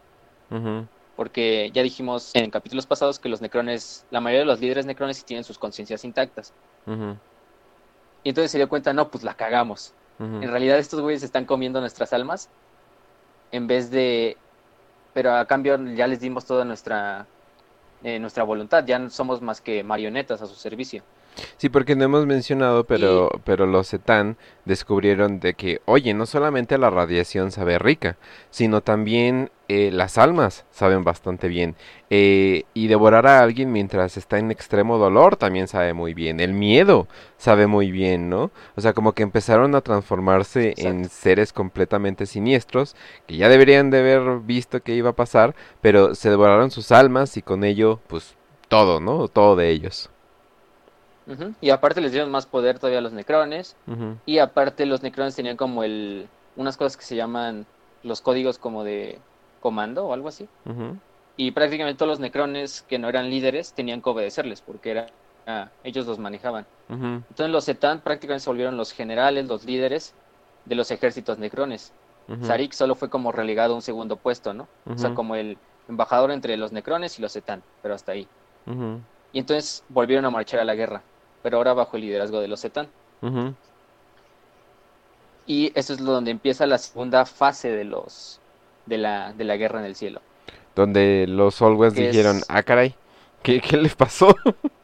[1.17, 5.19] porque ya dijimos en capítulos pasados que los necrones, la mayoría de los líderes necrones
[5.19, 6.53] sí tienen sus conciencias intactas.
[6.87, 9.95] Y entonces se dio cuenta, no, pues la cagamos.
[10.19, 12.49] En realidad estos güeyes están comiendo nuestras almas
[13.51, 14.37] en vez de...
[15.13, 17.27] Pero a cambio ya les dimos toda nuestra,
[18.03, 21.05] eh, nuestra voluntad, ya no somos más que marionetas a su servicio.
[21.57, 26.79] Sí, porque no hemos mencionado, pero, pero los Etán descubrieron de que, oye, no solamente
[26.79, 28.17] la radiación sabe rica,
[28.51, 31.75] sino también eh, las almas saben bastante bien.
[32.11, 36.41] Eh, y devorar a alguien mientras está en extremo dolor también sabe muy bien.
[36.41, 38.51] El miedo sabe muy bien, ¿no?
[38.77, 42.95] O sea, como que empezaron a transformarse en seres completamente siniestros,
[43.27, 47.37] que ya deberían de haber visto que iba a pasar, pero se devoraron sus almas
[47.37, 48.37] y con ello, pues,
[48.69, 49.29] todo, ¿no?
[49.29, 50.11] Todo de ellos.
[51.61, 53.77] Y aparte les dieron más poder todavía a los necrones.
[54.27, 57.67] Y aparte los necrones tenían como el unas cosas que se llaman
[58.03, 59.19] los códigos como de
[59.61, 60.49] comando o algo así.
[61.37, 65.07] Y prácticamente todos los necrones que no eran líderes tenían que obedecerles porque era,
[65.47, 66.67] ah, ellos los manejaban.
[66.89, 70.15] Entonces los Zetan prácticamente se volvieron los generales, los líderes
[70.65, 71.93] de los ejércitos necrones.
[72.43, 74.69] Sarik solo fue como relegado a un segundo puesto, ¿no?
[74.87, 75.59] O sea, como el
[75.89, 78.29] embajador entre los necrones y los Zetan, pero hasta ahí.
[79.33, 81.03] Y entonces volvieron a marchar a la guerra
[81.45, 82.89] pero ahora bajo el liderazgo de los Zetan.
[85.47, 88.41] Y eso es donde empieza la segunda fase de los
[88.87, 90.23] de la, de la guerra en el cielo.
[90.75, 92.95] Donde los Olwes dijeron, ah caray,
[93.43, 94.35] ¿qué, qué les pasó?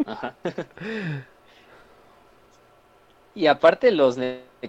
[3.34, 4.18] y aparte los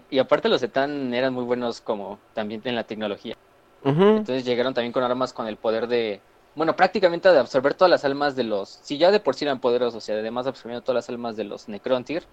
[0.09, 3.35] y aparte los Zetan eran muy buenos como también en la tecnología.
[3.83, 6.21] Entonces llegaron también con armas con el poder de
[6.55, 9.59] bueno, prácticamente de absorber todas las almas de los, si ya de por sí eran
[9.59, 12.23] poderosos, o sea, además absorbiendo todas las almas de los Necrontyr,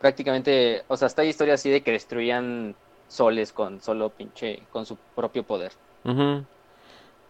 [0.00, 2.76] prácticamente, o sea, hasta hay historias así de que destruían
[3.08, 5.72] soles con solo pinche, con su propio poder.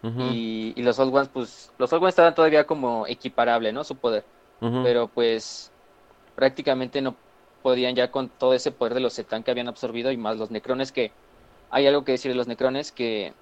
[0.03, 3.83] Y, los Old Ones, pues, los Old Ones estaban todavía como equiparable, ¿no?
[3.83, 4.23] Su poder.
[4.59, 5.71] Pero pues,
[6.35, 7.15] prácticamente no
[7.61, 10.51] podían ya con todo ese poder de los Zetan que habían absorbido y más los
[10.51, 11.11] Necrones que,
[11.71, 13.33] hay algo que decir de los Necrones que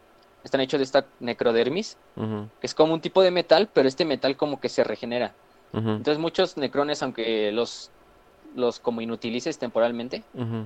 [0.44, 4.36] están hechos de esta necrodermis, que es como un tipo de metal, pero este metal
[4.36, 5.34] como que se regenera.
[5.74, 7.90] Entonces muchos necrones, aunque los,
[8.56, 10.24] los como inutilices temporalmente,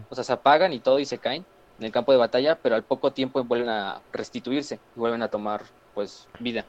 [0.10, 1.46] o sea, se apagan y todo y se caen
[1.80, 5.28] en el campo de batalla, pero al poco tiempo vuelven a restituirse y vuelven a
[5.30, 5.63] tomar
[5.94, 6.66] pues vida.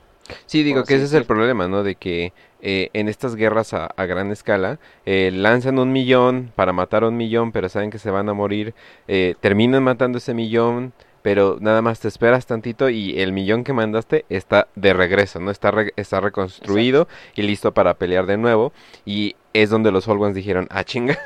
[0.46, 1.82] Sí, digo que ese es el problema, ¿no?
[1.82, 7.04] De que eh, en estas guerras a, gran escala eh, lanzan un millón para matar
[7.04, 8.74] a un millón, pero saben que se van a morir,
[9.06, 10.92] eh, terminan matando ese millón,
[11.28, 15.50] pero nada más te esperas tantito y el millón que mandaste está de regreso, ¿no?
[15.50, 18.72] Está, está reconstruido y listo para pelear de nuevo.
[19.04, 21.18] Y es donde los Old Ones dijeron, ah, chinga,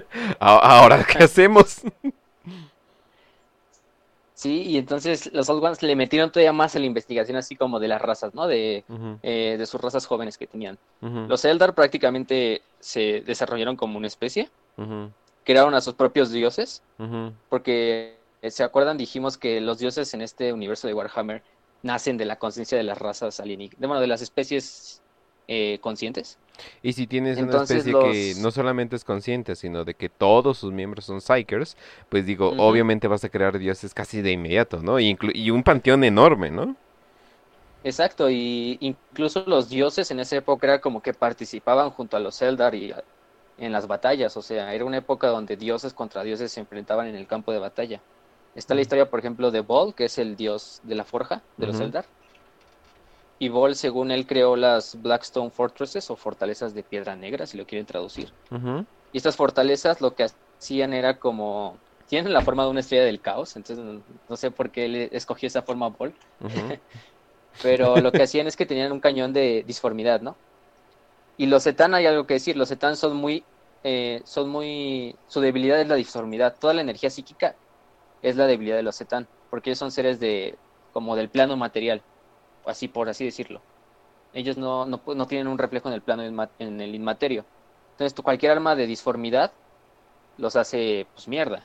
[0.40, 1.82] ahora qué hacemos.
[4.32, 7.78] Sí, y entonces los Old Ones le metieron todavía más a la investigación así como
[7.78, 8.46] de las razas, ¿no?
[8.46, 8.82] De,
[9.22, 10.78] eh, de sus razas jóvenes que tenían.
[11.02, 14.48] Los Eldar prácticamente se desarrollaron como una especie,
[15.44, 16.82] crearon a sus propios dioses,
[17.50, 18.96] porque ¿Se acuerdan?
[18.96, 21.42] Dijimos que los dioses en este universo de Warhammer
[21.82, 25.02] nacen de la conciencia de las razas alienígenas, bueno, de las especies
[25.48, 26.38] eh, conscientes.
[26.82, 30.72] Y si tienes una especie que no solamente es consciente, sino de que todos sus
[30.72, 31.76] miembros son psychers,
[32.08, 35.00] pues digo, obviamente vas a crear dioses casi de inmediato, ¿no?
[35.00, 36.76] Y, y un panteón enorme, ¿no?
[37.82, 42.40] Exacto, y incluso los dioses en esa época era como que participaban junto a los
[42.42, 42.92] Eldar y
[43.56, 47.16] en las batallas, o sea, era una época donde dioses contra dioses se enfrentaban en
[47.16, 48.02] el campo de batalla.
[48.54, 51.66] Está la historia, por ejemplo, de Bol, que es el dios de la forja de
[51.66, 52.04] los Eldar.
[53.38, 57.66] Y Bol, según él, creó las Blackstone Fortresses o fortalezas de piedra negra, si lo
[57.66, 58.32] quieren traducir.
[59.12, 60.26] Y estas fortalezas lo que
[60.58, 61.78] hacían era como...
[62.06, 63.84] Tienen la forma de una estrella del caos, entonces
[64.28, 66.12] no, sé por qué él escogió esa forma Bol.
[67.62, 70.36] Pero lo que hacían es que tenían un cañón de disformidad, ¿no?
[71.36, 73.44] Y los Zetan hay algo que decir, los Zetan son muy,
[73.84, 77.54] eh, son muy, su debilidad es la disformidad, toda la energía psíquica
[78.22, 80.56] es la debilidad de los Zetan, porque ellos son seres de,
[80.92, 82.02] como del plano material,
[82.66, 83.60] así por así decirlo.
[84.32, 86.22] Ellos no, no, no tienen un reflejo en el plano
[86.58, 87.44] en el inmaterio.
[87.92, 89.52] Entonces cualquier arma de disformidad
[90.38, 91.64] los hace pues mierda.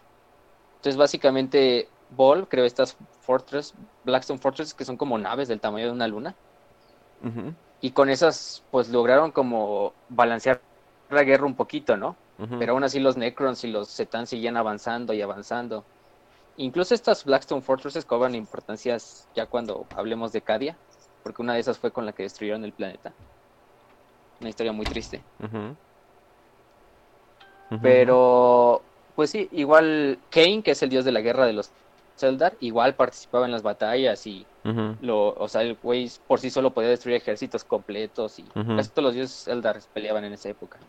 [0.78, 5.92] Entonces básicamente Ball creó estas Fortress, Blackstone Fortress, que son como naves del tamaño de
[5.92, 6.36] una luna.
[7.82, 10.62] Y con esas, pues lograron como balancear
[11.10, 12.16] la guerra un poquito, ¿no?
[12.60, 15.86] Pero aún así los Necrons y los Zetan seguían avanzando y avanzando.
[16.58, 20.78] Incluso estas Blackstone Fortresses cobran importancias ya cuando hablemos de Cadia,
[21.24, 23.14] porque una de esas fue con la que destruyeron el planeta.
[24.40, 25.22] Una historia muy triste.
[27.82, 28.82] Pero,
[29.16, 31.72] pues sí, igual Kane, que es el dios de la guerra de los
[32.18, 34.46] Zeldar igual participaba en las batallas y
[35.02, 39.04] lo, o sea, el güey por sí solo podía destruir ejércitos completos y casi todos
[39.04, 40.80] los dioses Zeldar peleaban en esa época.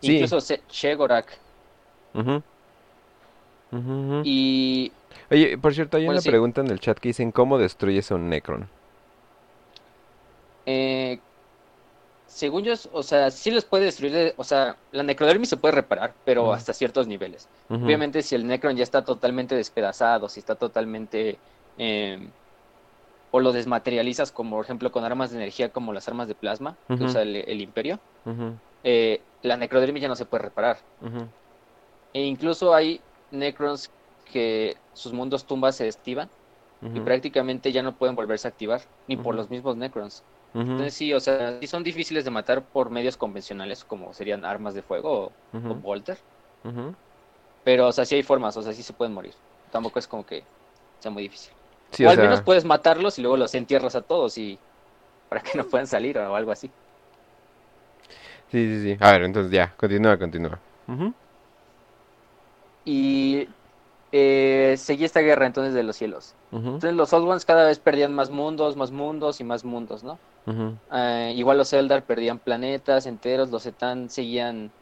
[0.00, 0.38] Incluso
[0.70, 1.38] Shegorak.
[4.24, 4.90] Y
[5.30, 8.68] Oye, por cierto, hay una pregunta en el chat que dicen cómo destruyes un Necron.
[10.66, 11.18] Eh,
[12.26, 16.14] según yo, o sea, sí les puede destruir, o sea, la necrodermis se puede reparar,
[16.24, 17.48] pero hasta ciertos niveles.
[17.68, 21.38] Obviamente, si el necron ya está totalmente despedazado, si está totalmente...
[21.76, 22.30] Em,
[23.32, 26.76] o lo desmaterializas, como por ejemplo con armas de energía como las armas de plasma
[26.88, 28.00] que usa el, imperio,
[28.82, 30.78] eh, la necrodermis ya no se puede reparar.
[32.12, 33.90] E incluso hay necrons
[34.32, 36.28] que sus mundos tumbas se estivan
[36.94, 40.22] y prácticamente ya no pueden volverse a activar, ni por los mismos necrons.
[40.54, 44.74] Entonces sí, o sea, sí son difíciles de matar por medios convencionales como serían armas
[44.74, 46.18] de fuego o, Volter.
[47.62, 49.34] Pero, o sea, sí hay formas, o sea, sí se pueden morir.
[49.70, 50.42] Tampoco es como que
[50.98, 51.52] sea muy difícil.
[52.04, 54.58] o, al menos puedes matarlos y luego los entierras a todos y
[55.28, 56.70] para que no puedan salir o algo así.
[58.50, 58.96] Sí, sí, sí.
[59.00, 60.58] A ver, entonces ya, continúa, continúa.
[62.84, 63.46] Y
[64.12, 66.34] eh, seguía esta guerra entonces de los cielos.
[66.52, 70.18] Entonces los Old Ones cada vez perdían más mundos, más mundos y más mundos, ¿no?
[70.92, 74.72] Eh, igual los Eldar perdían planetas enteros, los Etan seguían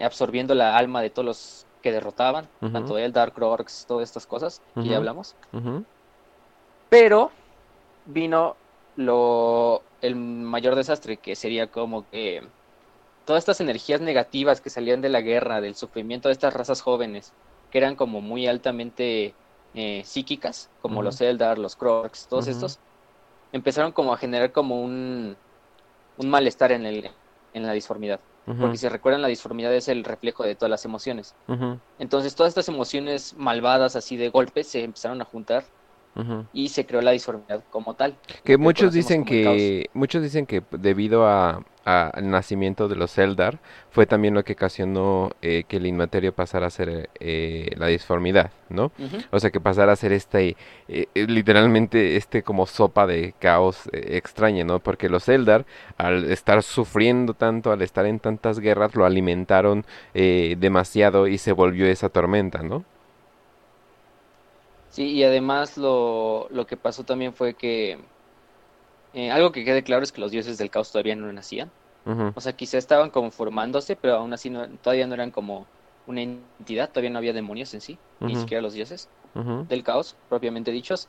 [0.00, 4.88] absorbiendo la alma de todos los que derrotaban, tanto Eldar, Kroorks, todas estas cosas que
[4.88, 5.36] ya hablamos.
[6.88, 7.30] Pero
[8.06, 8.56] vino
[8.96, 12.42] lo el mayor desastre, que sería como que
[13.24, 17.32] todas estas energías negativas que salían de la guerra, del sufrimiento de estas razas jóvenes,
[17.70, 19.34] que eran como muy altamente
[19.74, 22.78] eh, psíquicas, como los Eldar, los Crocs, todos estos,
[23.52, 25.36] empezaron como a generar como un,
[26.16, 27.10] un malestar en, el,
[27.54, 28.20] en la disformidad.
[28.58, 31.36] Porque si recuerdan, la disformidad es el reflejo de todas las emociones.
[32.00, 35.64] Entonces, todas estas emociones malvadas, así de golpe, se empezaron a juntar
[36.52, 38.16] y se creó la disformidad como tal.
[38.42, 43.58] Que muchos dicen que muchos dicen que debido a, al nacimiento de los Eldar
[43.90, 48.50] fue también lo que ocasionó eh, que el inmaterio pasara a ser eh, la disformidad,
[48.68, 48.92] ¿no?
[49.30, 50.56] O sea que pasara a ser este
[50.88, 54.78] eh, literalmente este como sopa de caos extraña, ¿no?
[54.80, 61.26] Porque los Eldar al estar sufriendo tanto, al estar en tantas guerras, lo alimentaron demasiado
[61.26, 62.84] y se volvió esa tormenta, ¿no?
[64.90, 67.98] Sí, y además lo, lo que pasó también fue que
[69.14, 71.70] eh, algo que quede claro es que los dioses del caos todavía no nacían.
[72.34, 75.66] O sea, quizá estaban como formándose, pero aún así no, todavía no eran como
[76.06, 79.08] una entidad, todavía no había demonios en sí, ni siquiera los dioses
[79.68, 81.08] del caos, propiamente dichos.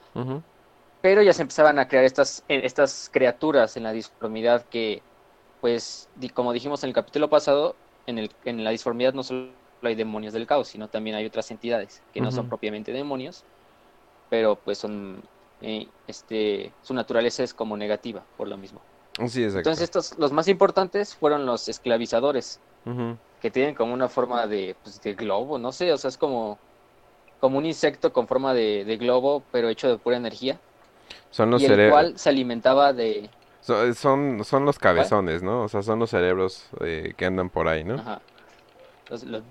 [1.01, 5.01] Pero ya se empezaban a crear estas, eh, estas criaturas en la disformidad que,
[5.59, 7.75] pues, como dijimos en el capítulo pasado,
[8.05, 9.49] en, el, en la disformidad no solo
[9.81, 13.43] hay demonios del caos, sino también hay otras entidades que no son propiamente demonios,
[14.29, 15.23] pero pues son
[15.61, 18.81] eh, este su naturaleza es como negativa por lo mismo.
[19.27, 22.59] Sí, Entonces estos los más importantes fueron los esclavizadores
[23.41, 26.57] que tienen como una forma de, pues, de globo, no sé, o sea es como
[27.39, 30.59] como un insecto con forma de, globo pero hecho de pura energía.
[31.31, 33.29] Son los y el cual se alimentaba de...
[33.61, 35.63] Son, son, son los cabezones, ¿no?
[35.63, 37.95] O sea, son los cerebros eh, que andan por ahí, ¿no?
[37.95, 38.21] Ajá.
[39.09, 39.43] Los, los,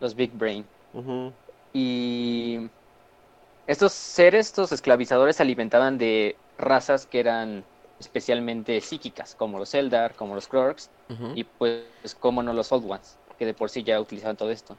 [0.00, 0.64] los Big Brain.
[1.72, 2.68] Y
[3.66, 7.64] estos seres, estos esclavizadores, se alimentaban de razas que eran
[7.98, 11.32] especialmente psíquicas, como los Eldar, como los Krorks, Ujú.
[11.34, 14.78] y pues, como no los Old Ones, que de por sí ya utilizaban todo esto.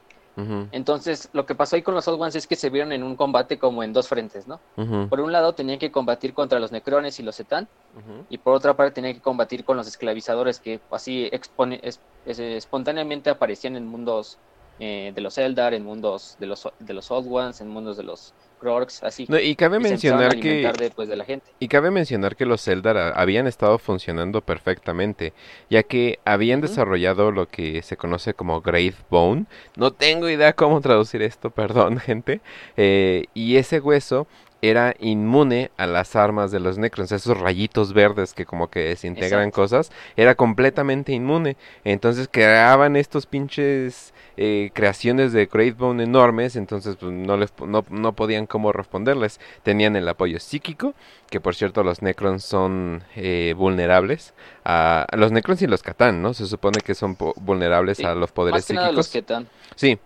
[0.71, 3.15] Entonces, lo que pasó ahí con los Old Ones es que se vieron en un
[3.15, 4.61] combate como en dos frentes, ¿no?
[5.09, 8.25] Por un lado tenían que combatir contra los Necrones y los Ujú.
[8.27, 12.39] y por otra parte tenían que combatir con los esclavizadores que así expone- es- es-
[12.39, 14.41] espontáneamente aparecían en mundos
[14.79, 18.03] eh, de los Eldar, en mundos de los, de los Old Ones, en mundos de
[18.03, 19.25] los Krorks, así.
[19.29, 21.45] No, y cabe y mencionar que de, pues, de la gente.
[21.59, 25.33] Y cabe mencionar que los Eldar a- habían estado funcionando perfectamente,
[25.69, 29.45] ya que habían desarrollado lo que se conoce como Great Bone.
[29.75, 32.41] No tengo idea cómo traducir esto, perdón, gente.
[32.77, 34.27] Eh, y ese hueso
[34.69, 39.41] era inmune a las armas de los Necrons, esos rayitos verdes que como que desintegran
[39.49, 39.61] Exacto.
[39.61, 41.57] cosas, era completamente inmune.
[41.83, 47.85] Entonces creaban estos pinches eh, creaciones de Great Bone enormes, entonces pues, no, les, no,
[47.89, 49.39] no podían cómo responderles.
[49.63, 50.93] Tenían el apoyo psíquico,
[51.29, 56.21] que por cierto los Necrons son eh, vulnerables a, a los Necrons y los Catán,
[56.21, 56.33] ¿no?
[56.33, 59.27] Se supone que son vulnerables Sí, a los poderes Más que nada los psíquicos.
[59.27, 59.47] Ketan.
[59.75, 59.97] Sí.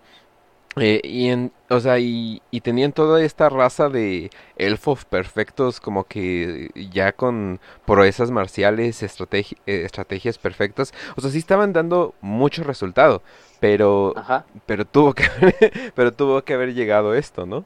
[0.76, 6.08] Eh, y en, o sea, y, y tenían toda esta raza de elfos perfectos, como
[6.08, 10.94] que ya con proezas marciales, estrategi- eh, estrategias perfectas.
[11.18, 13.24] O sea, sí estaban dando mucho resultado,
[13.60, 14.46] pero, Ajá.
[14.66, 15.56] pero tuvo que haber,
[15.96, 17.66] pero tuvo que haber llegado esto, ¿no?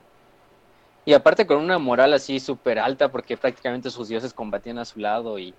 [1.06, 4.99] Y aparte con una moral así súper alta, porque prácticamente sus dioses combatían a su
[4.99, 5.58] lado y,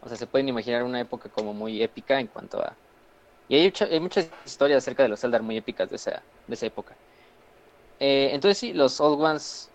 [0.00, 2.78] o sea, se pueden imaginar una época como muy épica en cuanto a...
[3.48, 6.54] Y hay, mucha- hay muchas historias acerca de los Eldar muy épicas de esa, de
[6.54, 6.98] esa época.
[7.98, 9.72] Eh, entonces sí, los Old Ones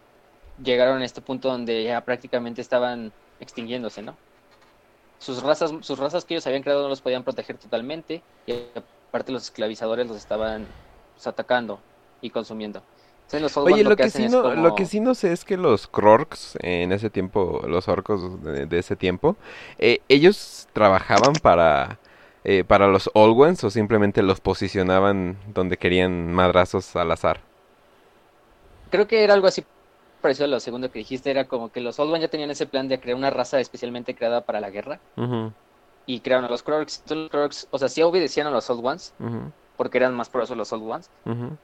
[0.58, 4.22] llegaron a este punto donde ya prácticamente estaban extinguiéndose, ¿no?
[5.20, 8.54] Sus razas, sus razas que ellos habían creado no los podían proteger totalmente y
[9.08, 10.74] aparte los esclavizadores los estaban
[11.14, 11.86] pues, atacando
[12.22, 12.88] y consumiendo.
[13.24, 14.56] Entonces los Old Oye, lo lo que sí no, como...
[14.56, 18.66] lo que sí no sé es que los Krorks en ese tiempo, los orcos de,
[18.66, 19.38] de ese tiempo,
[19.78, 22.00] eh, ellos trabajaban para
[22.44, 27.40] eh, para los Old Ones o simplemente los posicionaban donde querían madrazos al azar.
[28.90, 29.64] Creo que era algo así
[30.22, 32.66] parecido a lo segundo que dijiste, era como que los Old Ones ya tenían ese
[32.66, 35.00] plan de crear una raza especialmente creada para la guerra
[36.06, 36.62] y crearon a los.
[36.62, 40.30] Entonces, los Krorks, o sea, sí obedecían a los Old Ones ujú, porque eran más
[40.30, 41.10] poderosos los Old Ones,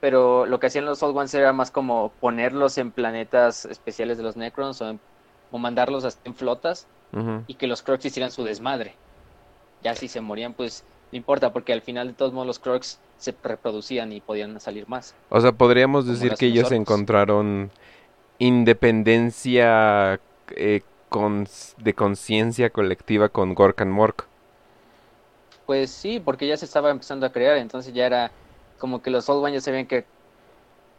[0.00, 4.24] pero lo que hacían los Old Ones era más como ponerlos en planetas especiales de
[4.24, 5.00] los Necrons o, en-
[5.52, 6.86] o mandarlos hasta en flotas
[7.46, 8.94] y que los Krorks hicieran su desmadre.
[9.80, 13.02] Ya si se morían, pues no importa, porque al final de todos modos los Krorks
[13.16, 15.16] se reproducían y podían salir más.
[15.28, 17.72] O sea, podríamos decir que ellos encontraron
[18.38, 20.22] independencia
[20.56, 24.30] eh, cons- de conciencia colectiva con Gork and Mork.
[25.64, 28.34] Pues sí, porque ya se estaba empezando a crear, entonces ya era
[28.78, 30.08] como que los Old Ones ya sabían que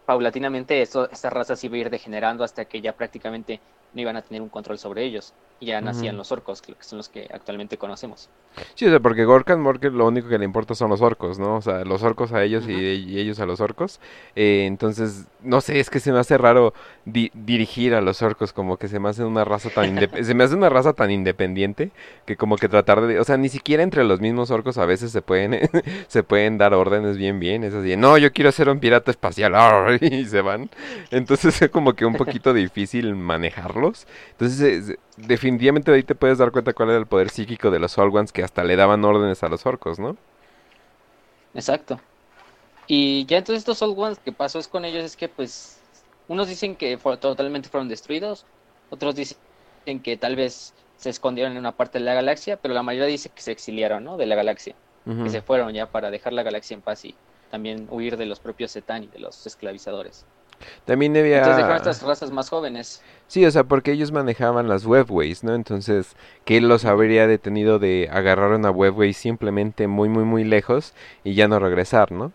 [0.05, 3.63] paulatinamente esto, esta raza se iba a ir degenerando hasta que ya prácticamente
[3.93, 5.33] no iban a tener un control sobre ellos.
[5.61, 8.29] Y ya nacían los orcos, que son los que actualmente conocemos.
[8.75, 11.37] Sí, o sea, porque Gork and Mork lo único que le importa son los orcos,
[11.37, 11.57] ¿no?
[11.57, 12.73] O sea, los orcos a ellos y,
[13.19, 13.99] ellos a los orcos.
[14.35, 16.73] Eh, entonces, no sé, es que se me hace raro
[17.05, 20.43] di- dirigir a los orcos, como que se me hace una raza tan se me
[20.43, 21.91] hace una raza tan independiente
[22.25, 25.11] que como que tratar de, o sea, ni siquiera entre los mismos orcos a veces
[25.11, 25.59] se pueden
[26.07, 29.55] se pueden dar órdenes bien bien, es así, no, yo quiero ser un pirata espacial
[29.55, 30.69] arr", y se van.
[31.11, 33.15] Entonces es como que un poquito difícil
[34.31, 37.97] Entonces, es- definitivamente ahí te puedes dar cuenta cuál era el poder psíquico de los
[37.97, 40.17] Old Ones que hasta le daban órdenes a los orcos, ¿no?
[41.53, 42.05] Exacto.
[42.87, 45.85] Y ya entonces estos Old Ones, que pasó es con ellos es que pues
[46.27, 48.47] unos dicen que totalmente fueron destruidos,
[48.89, 49.39] otros dicen
[50.03, 53.31] que tal vez se escondieron en una parte de la galaxia, pero la mayoría dice
[53.33, 54.17] que se exiliaron, ¿no?
[54.17, 54.79] De la galaxia.
[55.21, 58.41] Que se fueron ya para dejar la galaxia en paz y también huir de los
[58.41, 60.27] propios Zetán y de los esclavizadores.
[60.85, 61.37] También había...
[61.37, 63.01] Entonces dejaron estas razas más jóvenes.
[63.27, 65.53] Sí, o sea, porque ellos manejaban las webways, ¿no?
[65.53, 70.93] Entonces, ¿qué los habría detenido de agarrar una webway simplemente muy, muy, muy lejos
[71.23, 72.31] y ya no regresar, ¿no?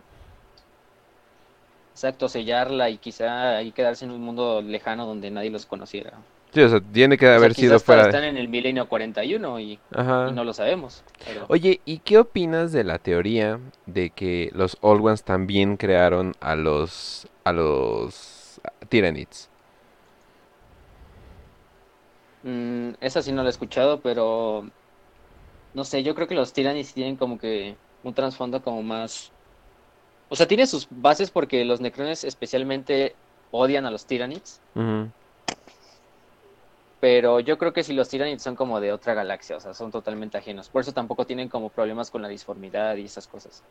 [1.92, 6.12] Exacto, sellarla y quizá ahí quedarse en un mundo lejano donde nadie los conociera.
[6.54, 8.88] Sí, o sea, tiene que O sea, haber quizá sido fuera están en el milenio
[8.88, 10.28] 41 y, Ajá.
[10.30, 11.02] y no lo sabemos.
[11.26, 16.34] pero- Oye, ¿y qué opinas de la teoría de que los Old Ones también crearon
[16.40, 17.26] a los...
[17.44, 18.60] a los...
[18.88, 19.48] Tyranids?
[22.44, 24.64] Mm, esa sí no la he escuchado, pero
[25.74, 27.74] no sé, yo creo que los Tyrannies tienen como que
[28.04, 29.32] un trasfondo como más...
[30.28, 33.14] O sea, tiene sus bases porque los Necrones especialmente
[33.50, 34.60] odian a los Tyrannies.
[34.74, 35.08] Ujú.
[37.04, 39.90] Pero yo creo que si los tiranids son como de otra galaxia, o sea, son
[39.90, 40.70] totalmente ajenos.
[40.70, 43.62] Por eso tampoco tienen como problemas con la disformidad y esas cosas.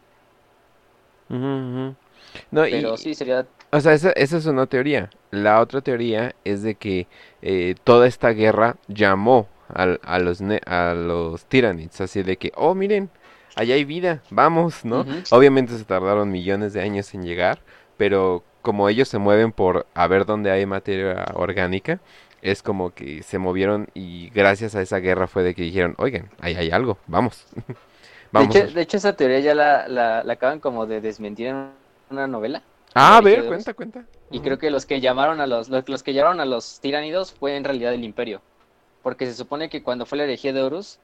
[1.29, 1.95] No,
[2.51, 3.47] Pero sí sería...
[3.71, 5.09] O sea, esa, esa es una teoría.
[5.31, 7.07] La otra teoría es de que
[7.41, 12.75] eh, toda esta guerra llamó a, a los, a los tiranids, así de que, oh,
[12.75, 13.09] miren,
[13.55, 15.07] allá hay vida, vamos, ¿no?
[15.31, 17.61] Obviamente se tardaron millones de años en llegar,
[17.97, 21.99] pero como ellos se mueven por a ver dónde hay materia orgánica,
[22.43, 26.29] es como que se movieron y gracias a esa guerra fue de que dijeron, oigan,
[26.41, 27.45] ahí hay algo, vamos.
[28.33, 31.69] vamos de, hecho, esa teoría ya la, la, acaban como de desmentir en
[32.09, 32.61] una novela.
[32.93, 34.05] Ah, a ver, cuenta, cuenta.
[34.29, 37.55] Y creo que los que llamaron a los, los, que llamaron a los tiránidos fue
[37.55, 38.41] en realidad el imperio.
[39.01, 40.99] Porque se supone que cuando fue la herejía de Horus,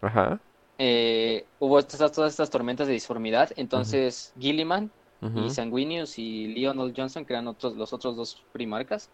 [0.77, 3.51] eh, hubo estas, todas estas tormentas de disformidad.
[3.55, 4.91] Entonces, Gilliman
[5.35, 9.09] y Sanguinius y Lionel Johnson, que eran otros, los otros dos primarcas,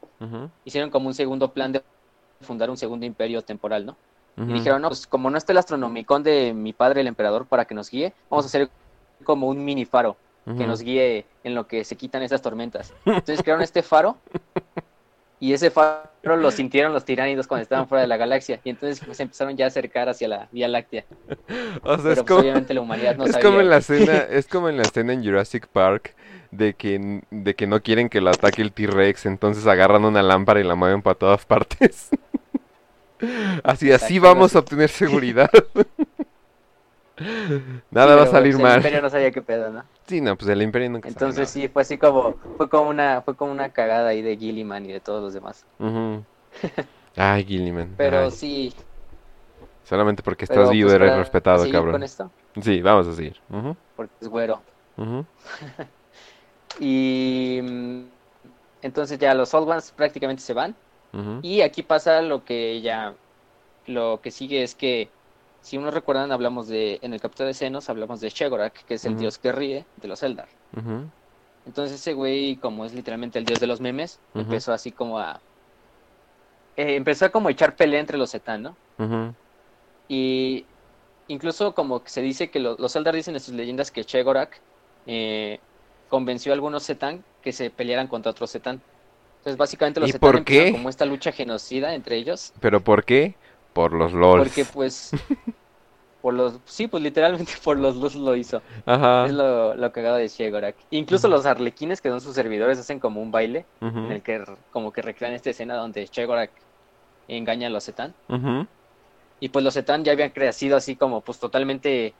[0.65, 1.83] hicieron como un segundo plan de
[2.45, 3.97] fundar un segundo imperio temporal, ¿no?
[4.37, 7.63] Y dijeron, no, pues como no está el astronomicón de mi padre, el emperador, para
[7.63, 8.69] que nos guíe, vamos a hacer
[9.23, 10.17] como un mini faro
[10.57, 12.93] que nos guíe en lo que se quitan esas tormentas.
[13.05, 14.17] Entonces crearon este faro
[15.39, 19.03] y ese faro lo sintieron los tiránidos cuando estaban fuera de la galaxia y entonces
[19.03, 21.05] pues empezaron ya a acercar hacia la Vía Láctea.
[21.83, 24.47] O sea, es pues, como, obviamente la humanidad no es como en la escena, es
[24.47, 26.15] como en la escena en Jurassic Park
[26.51, 30.59] de que de que no quieren que lo ataque el T-Rex, entonces agarran una lámpara
[30.59, 32.09] y la mueven para todas partes.
[33.63, 35.49] Así así vamos a obtener seguridad.
[37.91, 38.73] Nada va a salir mal.
[38.73, 39.83] El imperio no sabía qué pedo, ¿no?
[40.05, 43.35] Sí, no, pues el imperio nunca Entonces sí, fue así como, fue como una, fue
[43.35, 45.65] como una cagada ahí de Gilliman y de todos los demás.
[47.15, 47.93] Ay, Gilliman.
[47.97, 48.73] Pero sí.
[49.85, 51.93] Solamente porque estás vivo pues, eres respetado, cabrón.
[51.93, 52.31] con esto?
[52.61, 53.39] Sí, vamos a seguir.
[53.95, 54.61] Porque es güero.
[56.79, 58.01] y mm,
[58.81, 60.75] entonces ya los Old Ones prácticamente se van.
[61.41, 63.19] Y aquí pasa lo que ya,
[63.85, 65.15] lo que sigue es que
[65.61, 69.05] si uno recuerdan, hablamos de, en el capítulo de Senos, hablamos de Shegorak, que es
[69.05, 70.49] el dios que ríe de los Eldar.
[71.65, 75.43] Entonces ese güey, como es literalmente el dios de los memes, empezó así como a...
[76.77, 78.79] Eh, empezó a como echar pelea entre los Zetan, ¿no?
[80.07, 80.71] Y
[81.27, 84.63] incluso como se dice que los Eldar dicen en sus leyendas que Shegorak
[85.05, 85.63] eh,
[86.07, 88.85] convenció a algunos Zetan que se pelearan contra otros Zetan.
[89.45, 92.51] Entonces básicamente los Zetan empezaron como esta lucha genocida entre ellos.
[92.59, 93.35] ¿Pero por qué?
[93.73, 94.43] Por los LOLs.
[94.43, 95.11] Porque pues...
[96.23, 96.59] por los...
[96.65, 98.63] Sí, pues literalmente por los LOLs lo hizo.
[98.87, 99.27] Ajá.
[99.27, 100.75] Es lo, lo cagado de Shegorak.
[100.89, 104.91] Incluso los arlequines, que son sus servidores, hacen como un baile en el que como
[104.91, 106.49] que recrean esta escena donde Shegorak
[107.27, 108.15] engaña a los Zetan.
[109.39, 112.15] Y pues los Zetan ya habían crecido así como pues totalmente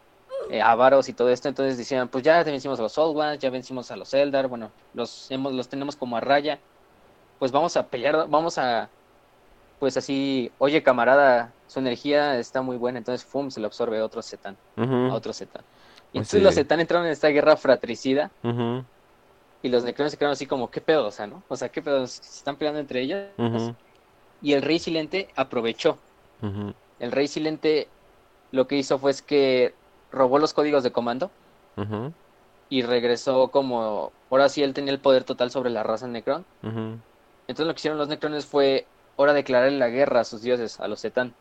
[0.52, 3.50] eh, avaros y todo esto, entonces decían, pues ya vencimos a los Old Ones, ya
[3.50, 6.60] vencimos a los Eldar, bueno, los, hemos, los tenemos como a raya,
[7.40, 8.90] pues vamos a pelear, vamos a
[9.80, 14.06] pues así, oye camarada, su energía está muy buena, entonces fum, se lo absorbe a
[14.06, 15.64] otro Zetan, a otro Zetan.
[16.14, 18.32] Y entonces los Zetan entraron en esta guerra fratricida
[19.62, 21.08] y los necrones se quedaron así como, ¿qué pedo?
[21.08, 21.44] O sea, ¿no?
[21.50, 22.08] O sea, ¿qué pedo?
[22.08, 23.28] ¿Se están peleando entre ellas?
[24.42, 25.98] Y el rey silente aprovechó.
[27.00, 27.88] El rey silente
[28.52, 29.74] lo que hizo fue es que
[30.12, 31.32] robó los códigos de comando
[32.70, 36.46] y regresó como, ahora sí él tenía el poder total sobre la raza Necron.
[37.48, 38.86] Entonces lo que hicieron los Necrones fue
[39.18, 41.34] ahora declararle la guerra a sus dioses, a los Zetan.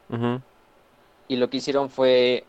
[1.28, 2.44] Y lo que hicieron fue...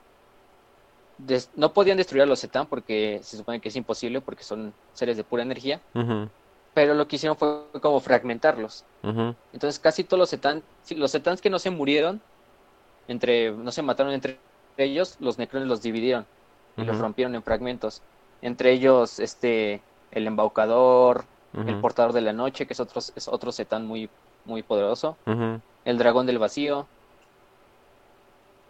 [1.56, 5.18] No podían destruir a los Zetan porque se supone que es imposible porque son seres
[5.18, 5.80] de pura energía.
[6.74, 8.84] Pero lo que hicieron fue como fragmentarlos.
[9.54, 10.62] Entonces casi todos los Zetan,
[10.96, 12.22] los Zetans que no se murieron,
[13.08, 14.40] entre, no se mataron entre
[14.78, 16.26] ellos, los Necrones los dividieron
[16.76, 18.02] y los rompieron en fragmentos.
[18.42, 19.82] Entre ellos, este,
[20.12, 21.26] el embaucador,
[21.68, 24.10] el portador de la noche, que es otro, es otro Zetán muy
[24.46, 25.18] muy poderoso.
[25.84, 26.88] El dragón del vacío.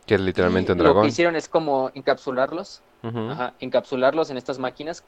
[0.05, 0.97] Que es literalmente un dragón.
[0.97, 2.81] Lo que hicieron es como encapsularlos.
[3.59, 5.03] encapsularlos en estas máquinas,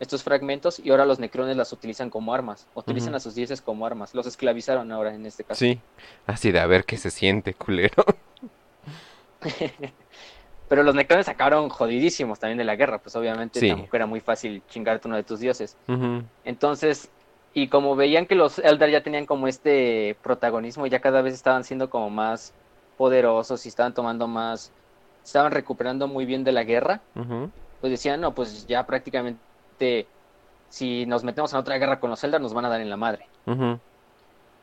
[0.00, 2.66] estos fragmentos, y ahora los necrones las utilizan como armas.
[2.74, 4.14] Utilizan a sus dioses como armas.
[4.14, 5.58] Los esclavizaron ahora en este caso.
[5.58, 5.80] Sí,
[6.26, 8.04] así de a ver qué se siente, culero.
[10.68, 14.62] Pero los necrones sacaron jodidísimos también de la guerra, pues obviamente tampoco era muy fácil
[14.68, 15.78] chingarte uno de tus dioses.
[16.44, 17.08] Entonces,
[17.62, 21.64] y como veían que los Eldar ya tenían como este protagonismo, ya cada vez estaban
[21.64, 22.54] siendo como más
[22.96, 24.70] poderosos y estaban tomando más,
[25.24, 27.00] estaban recuperando muy bien de la guerra,
[27.80, 30.06] pues decían, no, pues ya prácticamente
[30.68, 32.96] si nos metemos en otra guerra con los Eldar nos van a dar en la
[32.96, 33.26] madre.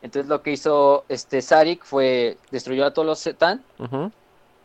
[0.02, 3.62] Entonces lo que hizo este Sarik fue destruyó a todos los Zetan,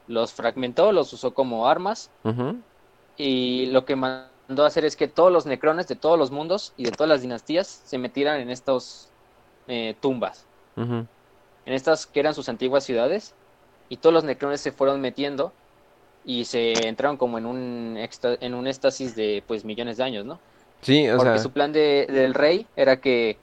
[0.06, 2.10] los fragmentó, los usó como armas
[3.16, 3.96] y lo que
[4.50, 7.08] mandó a hacer es que todos los necrones de todos los mundos y de todas
[7.08, 9.08] las dinastías se metieran en estas
[9.68, 10.44] eh, tumbas.
[10.74, 11.08] En
[11.64, 13.36] estas que eran sus antiguas ciudades.
[13.88, 15.52] y todos los necrones se fueron metiendo
[16.24, 20.40] y se entraron como en un en un éxtasis de pues millones de años, ¿no?
[20.82, 23.38] Sí, o Porque su plan de, del rey era que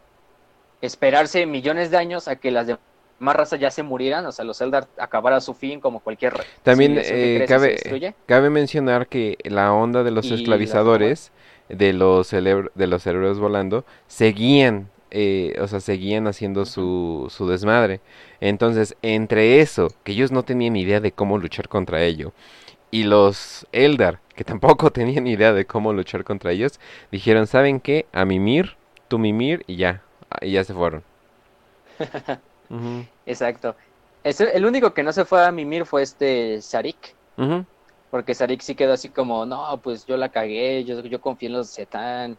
[0.82, 2.82] esperarse millones de años a que las demás
[3.20, 6.34] razas ya se murieran, o sea, los Eldar acabara su fin como cualquier.
[6.64, 7.78] También eh, cabe,
[8.26, 11.32] cabe mencionar que la onda de los esclavizadores,
[11.70, 18.02] de los, de los cerebros volando, seguían eh, o sea, seguían haciendo su, su desmadre.
[18.42, 22.34] Entonces, entre eso, que ellos no tenían idea de cómo luchar contra ello,
[22.92, 26.80] y los Eldar, que tampoco tenían idea de cómo luchar contra ellos,
[27.12, 28.06] dijeron, ¿saben qué?
[28.12, 28.76] A mimir,
[29.08, 30.04] tú mimir y ya,
[30.42, 31.04] y ya se fueron.
[33.26, 33.76] Exacto.
[34.24, 37.16] el único que no se fue a mimir fue este Sarik.
[38.10, 41.54] Porque Sarik sí quedó así como, no, pues yo la cagué, yo, yo confié en
[41.54, 42.38] los Zetán,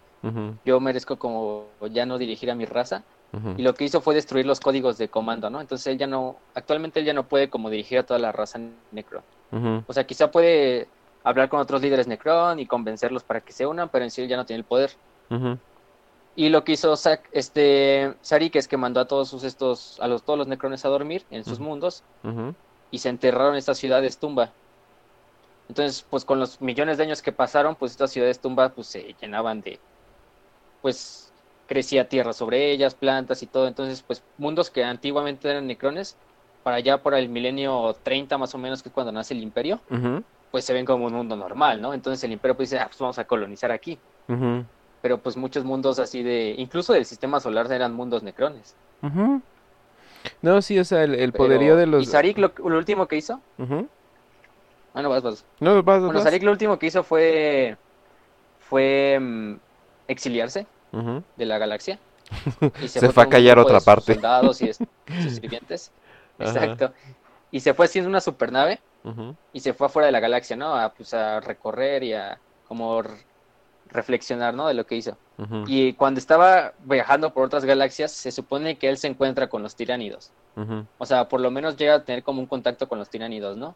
[0.65, 3.03] yo merezco como ya no dirigir a mi raza.
[3.57, 5.61] Y lo que hizo fue destruir los códigos de comando, ¿no?
[5.61, 8.59] Entonces él ya no, actualmente él ya no puede como dirigir a toda la raza
[8.91, 9.23] Necron.
[9.87, 10.89] O sea, quizá puede
[11.25, 14.29] hablar con otros líderes Necron y convencerlos para que se unan, pero en sí él
[14.29, 14.93] ya no tiene el poder.
[16.39, 16.95] Y lo que hizo
[17.33, 20.89] este Sarik es que mandó a todos sus estos, a los, todos los Necrones a
[20.89, 22.05] dormir en sus mundos
[22.93, 24.53] y se enterraron en estas ciudades tumba.
[25.69, 29.17] Entonces, pues con los millones de años que pasaron, pues estas ciudades tumba pues se
[29.21, 29.81] llenaban de,
[30.81, 31.33] pues
[31.67, 33.67] crecía tierra sobre ellas, plantas y todo.
[33.67, 36.17] Entonces, pues mundos que antiguamente eran necrones,
[36.63, 39.81] para allá por el milenio 30 más o menos, que es cuando nace el imperio,
[40.53, 41.93] pues se ven como un mundo normal, ¿no?
[41.95, 43.99] Entonces el imperio pues dice, ah, pues vamos a colonizar aquí.
[45.01, 48.75] Pero pues muchos mundos así de, incluso del sistema solar eran mundos necrones.
[50.43, 52.03] No, sí, o sea, el, poderío de los...
[52.03, 53.41] ¿Y Sarik lo, último que hizo?
[54.95, 55.45] Ah, no, vas, vas.
[55.61, 57.77] No, vas, Bueno, Sarik lo último que hizo fue...
[58.59, 59.55] Fue mm,
[60.09, 60.67] exiliarse
[61.37, 61.99] de la galaxia.
[62.83, 64.15] Y se, fue, a callar otra parte.
[64.15, 64.87] Soldados y sus
[65.35, 65.93] sirvientes.
[66.39, 66.93] Exacto.
[67.51, 68.81] Y se fue haciendo una supernave
[69.53, 70.75] y se fue afuera de la galaxia, ¿no?
[70.75, 73.03] A, pues, a recorrer y a como
[73.91, 74.67] reflexionar, ¿no?
[74.69, 75.17] De lo que hizo.
[75.67, 79.77] Y cuando estaba viajando por otras galaxias, se supone que él se encuentra con los
[79.77, 80.33] tiránidos.
[80.99, 83.75] O sea, por lo menos llega a tener como un contacto con los tiránidos, ¿no?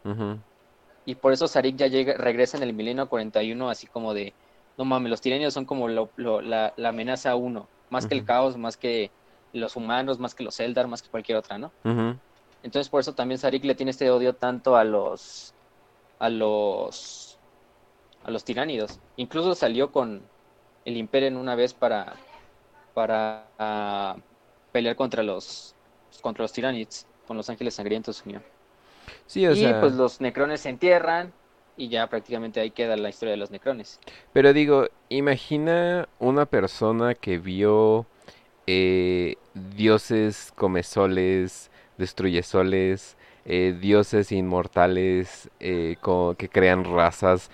[1.05, 4.33] Y por eso Sarik ya llega, regresa en el milenio 41 así como de,
[4.77, 9.11] no mames, los tiranios son como la, amenaza uno, más que el caos, más que
[9.51, 11.71] los humanos, más que los Eldar, más que cualquier otra, ¿no?
[12.63, 15.53] Entonces por eso también Sarik le tiene este odio tanto a los
[16.19, 17.22] a los
[18.23, 18.99] a los tiránidos.
[19.17, 20.21] Incluso salió con
[20.85, 22.15] el Imperio en una vez para
[22.93, 24.15] para ah,
[24.71, 25.75] pelear contra los
[26.21, 28.43] contra los tiránidos, con los ángeles sangrientos unión.
[29.25, 31.33] Sí, o y pues los necrones se entierran
[31.75, 33.99] y ya prácticamente ahí queda la historia de los necrones.
[34.31, 38.05] Pero digo, imagina una persona que vio
[38.67, 45.97] eh, dioses comesoles, destruyesoles, eh, dioses inmortales eh,
[46.37, 47.51] que crean razas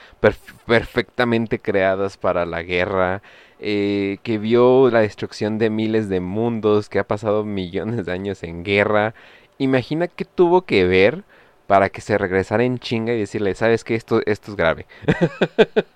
[0.66, 3.22] perfectamente creadas para la guerra,
[3.60, 8.44] eh, que vio la destrucción de miles de mundos, que ha pasado millones de años
[8.44, 9.14] en guerra.
[9.58, 11.24] Imagina qué tuvo que ver
[11.68, 14.86] para que se regresara en chinga y decirle, sabes que esto, esto es grave.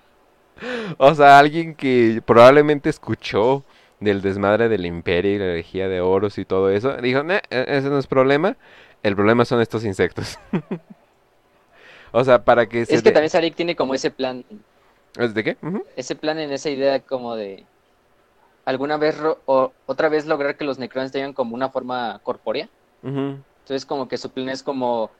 [0.98, 3.64] o sea, alguien que probablemente escuchó
[4.00, 7.88] del desmadre del imperio y la herejía de oros y todo eso, dijo, e, ese
[7.88, 8.56] no es problema,
[9.04, 10.38] el problema son estos insectos.
[12.12, 12.94] o sea, para que se...
[12.94, 14.44] Es que también Sarik tiene como ese plan.
[15.16, 15.56] ¿Es de qué?
[15.94, 17.64] Ese plan en esa idea como de
[18.64, 22.68] alguna vez o otra vez lograr que los necrones tengan como una forma corpórea.
[23.02, 25.10] Entonces como que su plan es como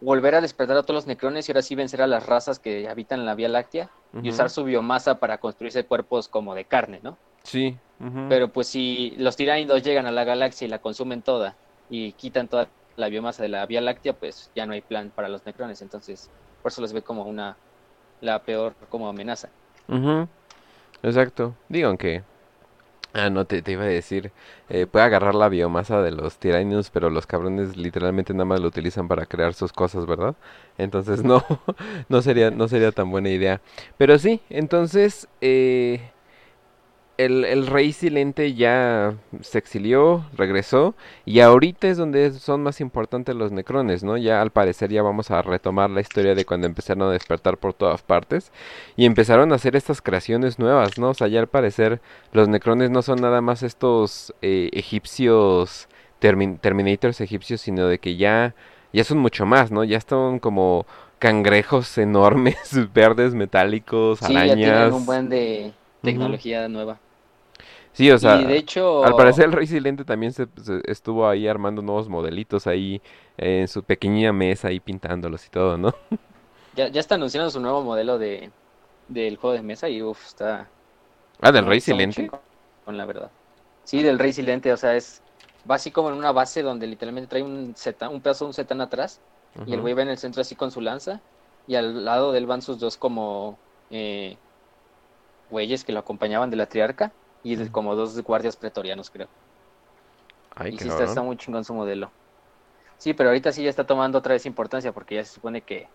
[0.00, 2.88] volver a despertar a todos los necrones y ahora sí vencer a las razas que
[2.88, 3.90] habitan la Vía Láctea
[4.22, 7.18] y usar su biomasa para construirse cuerpos como de carne, ¿no?
[7.42, 7.76] Sí.
[8.28, 11.56] Pero pues si los tiránidos llegan a la galaxia y la consumen toda
[11.90, 15.28] y quitan toda la biomasa de la Vía Láctea, pues ya no hay plan para
[15.28, 16.30] los necrones, entonces
[16.60, 17.56] por eso los ve como una
[18.20, 19.50] la peor como amenaza.
[21.02, 21.54] Exacto.
[21.68, 22.22] Digo que
[23.14, 24.32] Ah, no, te, iba a decir,
[24.70, 28.68] eh, puede agarrar la biomasa de los tiranios, pero los cabrones literalmente nada más lo
[28.68, 30.34] utilizan para crear sus cosas, ¿verdad?
[30.78, 31.44] Entonces no,
[32.08, 33.60] no sería, no sería tan buena idea.
[33.98, 36.10] Pero sí, entonces, eh,
[37.24, 40.94] el, rey silente ya se exilió, regresó,
[41.24, 44.16] y ahorita es donde son más importantes los necrones, ¿no?
[44.16, 47.74] Ya al parecer ya vamos a retomar la historia de cuando empezaron a despertar por
[47.74, 48.52] todas partes,
[48.96, 51.10] y empezaron a hacer estas creaciones nuevas, ¿no?
[51.10, 52.00] O sea, ya al parecer
[52.32, 58.54] los necrones no son nada más estos eh, egipcios, terminators egipcios, sino de que ya,
[58.92, 59.84] ya son mucho más, ¿no?
[59.84, 60.86] Ya están como
[61.18, 62.56] cangrejos enormes,
[62.92, 64.48] verdes, metálicos, arañas.
[64.48, 66.98] Ya tienen un buen de tecnología nueva.
[67.92, 69.04] Sí, o sea, de hecho...
[69.04, 70.48] al parecer el Rey Silente también se,
[70.84, 73.02] estuvo ahí armando nuevos modelitos ahí
[73.36, 75.94] en su pequeña mesa ahí pintándolos y todo, ¿no?
[76.74, 78.50] Ya, ya está anunciando su nuevo modelo de
[79.06, 80.68] del juego de mesa y uff, está...
[81.42, 82.30] Ah, del Rey Silente.
[82.86, 83.30] Con la verdad.
[83.84, 85.22] Sí, del Rey Silente, o sea, es
[85.70, 87.74] va así como en una base donde literalmente trae un,
[88.10, 89.20] un pedazo de un setán atrás
[89.66, 91.20] y el güey va en el centro así con su lanza
[91.66, 93.58] y al lado de él van sus dos como
[93.90, 94.36] eh,
[95.50, 97.12] güeyes que lo acompañaban de la triarca
[97.42, 99.28] y como dos guardias pretorianos, creo.
[100.68, 102.12] y sí está, muy chingón su modelo.
[102.98, 105.88] Sí, pero ahorita sí ya está tomando otra vez importancia porque ya se supone que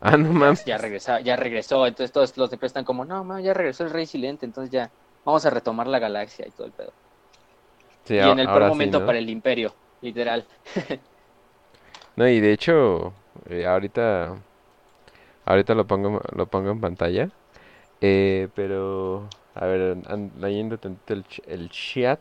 [0.00, 0.64] Ah, no mames.
[0.66, 3.90] Ya regresó, ya regresó, entonces todos los de están como, no, mames, ya regresó el
[3.90, 4.92] Rey Silente, entonces ya
[5.24, 6.92] vamos a retomar la galaxia y todo el pedo.
[8.08, 10.46] y en el peor momento para el Imperio, literal.
[12.16, 13.14] no, y de hecho,
[13.48, 14.42] eh, ahorita
[15.44, 17.30] ahorita lo pongo lo pongo en pantalla.
[18.00, 19.96] Eh, pero a ver,
[20.38, 20.78] leyendo
[21.08, 22.20] el, el chat.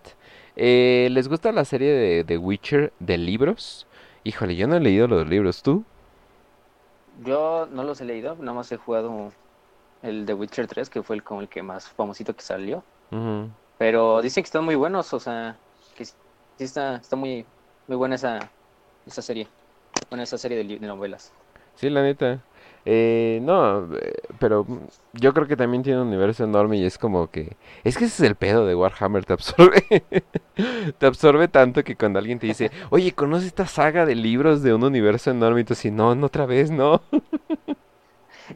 [0.56, 3.88] Eh, ¿Les gusta la serie de The Witcher de libros?
[4.24, 5.86] Híjole, yo no he leído los libros, ¿tú?
[7.14, 9.38] Yo no los he leído, nada más he jugado
[10.02, 12.88] el The Witcher 3, que fue el, como el que más famosito que salió.
[13.78, 15.64] Pero dicen que están muy buenos, o sea,
[15.94, 16.16] que sí
[16.60, 17.52] está, está muy,
[17.88, 18.56] muy buena esa,
[19.06, 19.54] esa serie.
[20.10, 21.36] Buena esa serie de, de novelas.
[21.76, 22.48] Sí, la neta.
[22.88, 24.68] Eh, no, eh, pero
[25.14, 27.58] yo creo que también tiene un universo enorme y es como que...
[27.84, 29.84] Es que ese es el pedo de Warhammer, te absorbe.
[31.00, 34.74] te absorbe tanto que cuando alguien te dice, oye, ¿conoces esta saga de libros de
[34.74, 35.62] un universo enorme?
[35.62, 37.02] Y tú dices, no, no otra vez, no.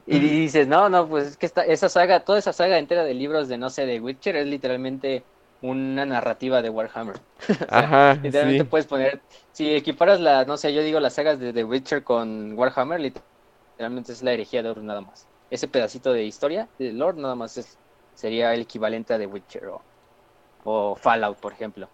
[0.06, 3.16] y dices, no, no, pues es que esta, esa saga, toda esa saga entera de
[3.16, 5.24] libros de, no sé, de Witcher es literalmente
[5.62, 7.16] una narrativa de Warhammer.
[7.70, 9.22] Ajá, literalmente puedes poner,
[9.52, 13.29] si equiparas la, no sé, yo digo las sagas de The Witcher con Warhammer, literalmente
[13.80, 15.26] realmente es la herejía de Oro nada más.
[15.50, 17.78] Ese pedacito de historia de Lord nada más
[18.14, 19.72] sería el equivalente a The Witcher
[20.66, 21.88] o, Fallout, por ejemplo.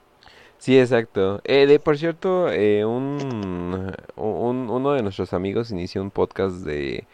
[0.57, 1.39] Sí, exacto.
[1.43, 7.05] Eh, de, por cierto, eh, un, uno de nuestros amigos inició un podcast de,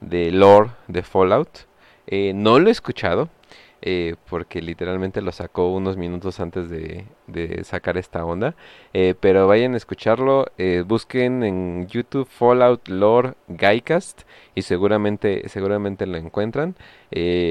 [0.00, 1.66] de lore de Fallout.
[2.06, 3.28] Eh, no lo he escuchado,
[3.82, 7.06] eh, porque literalmente lo sacó unos minutos antes de,
[7.64, 8.54] sacar esta onda.
[8.92, 14.22] Eh, pero vayan a escucharlo, eh, busquen en YouTube Fallout Lore Guycast
[14.54, 16.76] y seguramente, seguramente lo encuentran.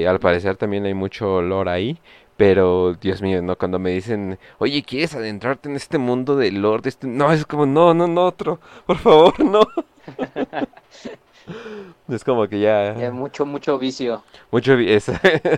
[0.08, 2.00] al parecer también hay mucho lore ahí.
[2.36, 6.88] Pero, Dios mío, no, cuando me dicen, oye, ¿quieres adentrarte en este mundo de lore?
[6.88, 7.06] Este...
[7.06, 9.60] No, es como, no, no, no, otro, por favor, no.
[12.08, 13.10] Es como que ya...
[13.12, 14.22] mucho, mucho vicio.
[14.50, 15.14] Mucho vicio.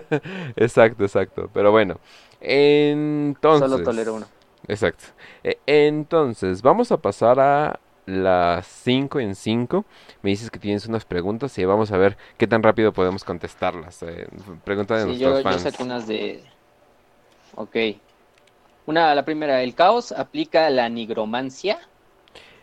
[0.55, 1.49] exacto, exacto.
[1.53, 1.99] Pero bueno,
[2.39, 3.69] entonces...
[3.69, 4.27] Solo tolero uno.
[4.67, 5.05] Exacto.
[5.43, 9.85] E, entonces, vamos a pasar a las 5 en 5.
[10.21, 14.03] Me dices que tienes unas preguntas y vamos a ver qué tan rápido podemos contestarlas.
[14.03, 14.27] Eh,
[14.63, 15.63] pregunta de nuestros yo, fans.
[15.63, 16.43] Yo sé unas de...
[17.55, 17.75] Ok.
[18.85, 21.79] Una, la primera, ¿el caos aplica la nigromancia?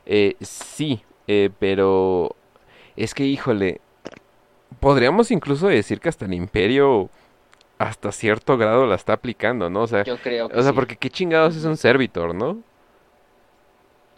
[0.04, 2.36] Eh, sí, eh, pero
[3.02, 3.80] es que, híjole,
[4.80, 7.10] podríamos incluso decir que hasta el imperio
[7.78, 9.82] hasta cierto grado la está aplicando, ¿no?
[9.82, 12.58] O sea, Yo creo o sea, porque qué chingados es un servitor, ¿no?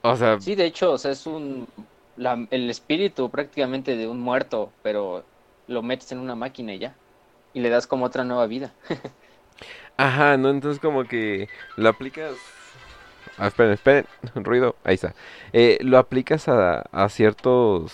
[0.02, 1.68] O sea, sí, de hecho, o sea, es un
[2.50, 5.24] el espíritu prácticamente de un muerto, pero
[5.66, 6.94] lo metes en una máquina y ya
[7.54, 8.72] y le das como otra nueva vida.
[9.96, 12.34] Ajá, no, entonces como que lo aplicas
[13.38, 14.06] Ah, esperen, esperen,
[14.44, 15.14] ruido, ahí está.
[15.52, 17.92] Eh, lo aplicas a, a ciertos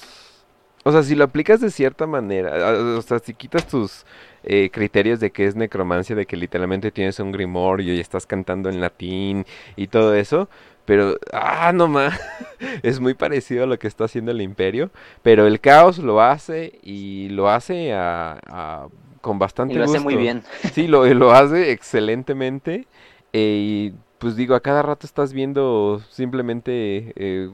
[0.84, 4.06] o sea, si lo aplicas de cierta manera, o sea, si quitas tus
[4.44, 8.68] eh, criterios de que es necromancia, de que literalmente tienes un grimorio y estás cantando
[8.68, 9.44] en latín
[9.76, 10.48] y todo eso,
[10.84, 12.18] pero, ah, no más,
[12.82, 14.90] es muy parecido a lo que está haciendo el imperio,
[15.22, 18.88] pero el caos lo hace y lo hace a,
[19.20, 20.42] con bastante y lo hace muy bien.
[20.72, 22.86] Sí, lo, lo hace excelentemente
[23.32, 27.12] eh, y pues digo, a cada rato estás viendo simplemente...
[27.16, 27.50] Eh,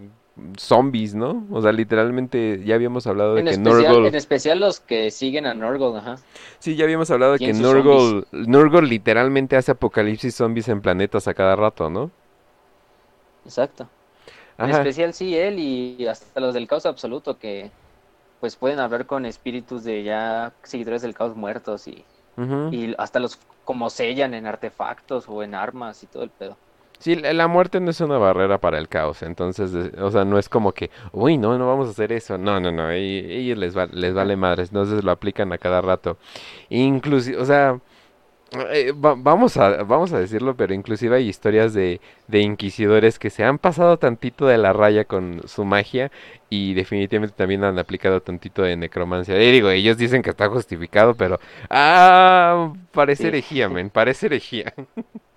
[0.57, 1.47] zombies, ¿no?
[1.51, 4.09] O sea, literalmente ya habíamos hablado de que Nurgle...
[4.09, 6.16] En especial los que siguen a Nurgle, ajá.
[6.59, 11.35] Sí, ya habíamos hablado de que Nurgle, Nurgle literalmente hace apocalipsis zombies en planetas a
[11.35, 12.11] cada rato, ¿no?
[13.45, 13.89] Exacto.
[14.59, 17.70] En especial sí, él y hasta los del caos absoluto que
[18.41, 22.05] pues pueden hablar con espíritus de ya seguidores del caos muertos y,
[22.70, 26.57] y hasta los como sellan en artefactos o en armas y todo el pedo.
[26.99, 30.49] Sí, la muerte no es una barrera para el caos, entonces, o sea, no es
[30.49, 34.14] como que, uy, no, no vamos a hacer eso, no, no, no, ellos les, les
[34.14, 36.16] vale madres, entonces lo aplican a cada rato.
[36.70, 37.78] Inclusive, o sea,
[38.72, 43.45] eh, vamos, a, vamos a decirlo, pero inclusive hay historias de, de inquisidores que se
[43.45, 46.12] han pasado tantito de la raya con su magia
[46.51, 49.40] y definitivamente también han aplicado tantito de necromancia.
[49.42, 51.40] Y digo, ellos dicen que está justificado, pero,
[51.70, 54.72] ah, parece herejía, men, parece herejía.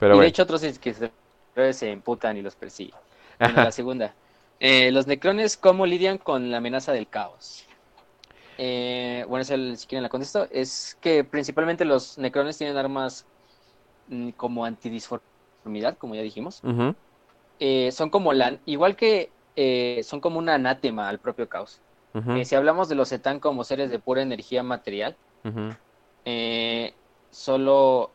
[0.00, 0.94] Pero y de hecho otros que
[1.74, 2.98] se emputan y los persiguen.
[3.38, 4.14] la segunda.
[4.58, 7.66] Eh, los necrones, ¿cómo lidian con la amenaza del caos?
[8.56, 13.26] Eh, bueno, si quieren la contesto, es que principalmente los necrones tienen armas
[14.08, 16.62] mm, como antidisformidad, como ya dijimos.
[17.58, 19.30] Eh, son como la, igual que
[20.02, 21.82] son como una anátema al propio caos.
[22.44, 25.14] si hablamos de los Zetan como seres de pura energía material,
[27.30, 28.12] solo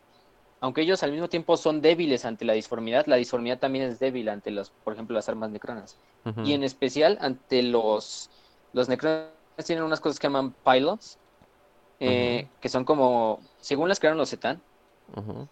[0.66, 4.30] aunque ellos al mismo tiempo son débiles ante la disformidad, la disformidad también es débil
[4.30, 5.96] ante los, por ejemplo, las armas necronas.
[6.44, 8.32] Y en especial ante los,
[8.74, 9.30] los necronas
[9.64, 11.20] tienen unas cosas que llaman pylons,
[12.00, 14.60] eh, que son como, según las crearon los Zetan,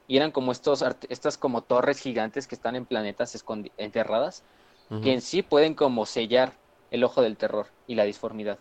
[0.07, 3.39] y eran como estos, estas como torres gigantes que están en planetas
[3.77, 4.43] enterradas,
[5.03, 6.53] que en sí pueden como sellar
[6.89, 8.57] el ojo del terror y la disformidad.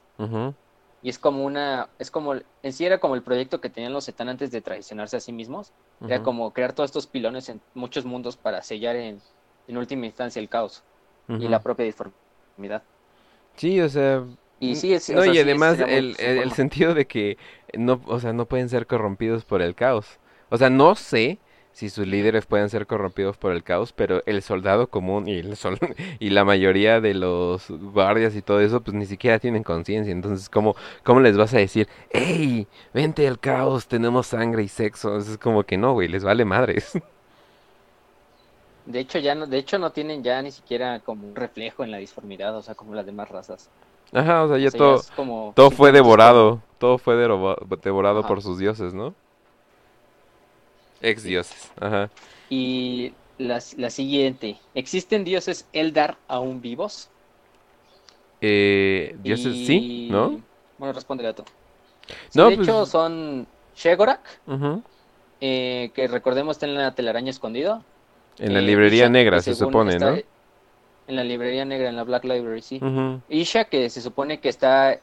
[1.03, 4.07] Y es como una, es como, en sí era como el proyecto que tenían los
[4.07, 5.73] Zetan antes de traicionarse a sí mismos.
[6.07, 9.21] Era como crear todos estos pilones en muchos mundos para sellar en,
[9.67, 10.85] en última instancia el caos
[11.29, 12.83] y la propia disformidad.
[13.57, 14.25] Sí, o sea...
[14.61, 17.37] Y sí, no, y además el, el, sentido de que
[17.77, 20.21] no, o sea, no pueden ser corrompidos por el caos.
[20.51, 21.41] O sea, no sé
[21.73, 25.57] si sus líderes pueden ser corrompidos por el caos, pero el soldado común y, el
[26.21, 30.13] y la mayoría de los guardias y todo eso, pues ni siquiera tienen conciencia.
[30.13, 35.17] Entonces, ¿cómo, ¿cómo les vas a decir, hey, vente al caos, tenemos sangre y sexo?
[35.17, 36.93] Es como que no, güey, les vale madres.
[38.85, 41.93] De hecho, ya no, de hecho no tienen ya ni siquiera como un reflejo en
[41.93, 43.71] la disformidad, o sea, como las demás razas.
[44.13, 45.01] Ajá, o sea, ya todo,
[45.55, 49.15] todo fue devorado, todo fue devorado por sus dioses, ¿no?
[51.03, 52.11] Ex dioses, ajá.
[52.49, 57.11] Y la, siguiente, ¿existen dioses Eldar aún vivos?
[58.41, 60.41] Eh, dioses sí, ¿no?
[60.79, 61.35] Bueno, responde a
[62.35, 63.47] no, de pues hecho son
[63.77, 64.21] Shegorak,
[65.41, 67.83] eh, que recordemos está en la telaraña escondido.
[68.39, 70.17] En la eh, librería negra, se supone, ¿no?
[71.09, 72.81] En la librería negra, en la Black Library, sí.
[73.29, 74.99] Isha, que se supone que está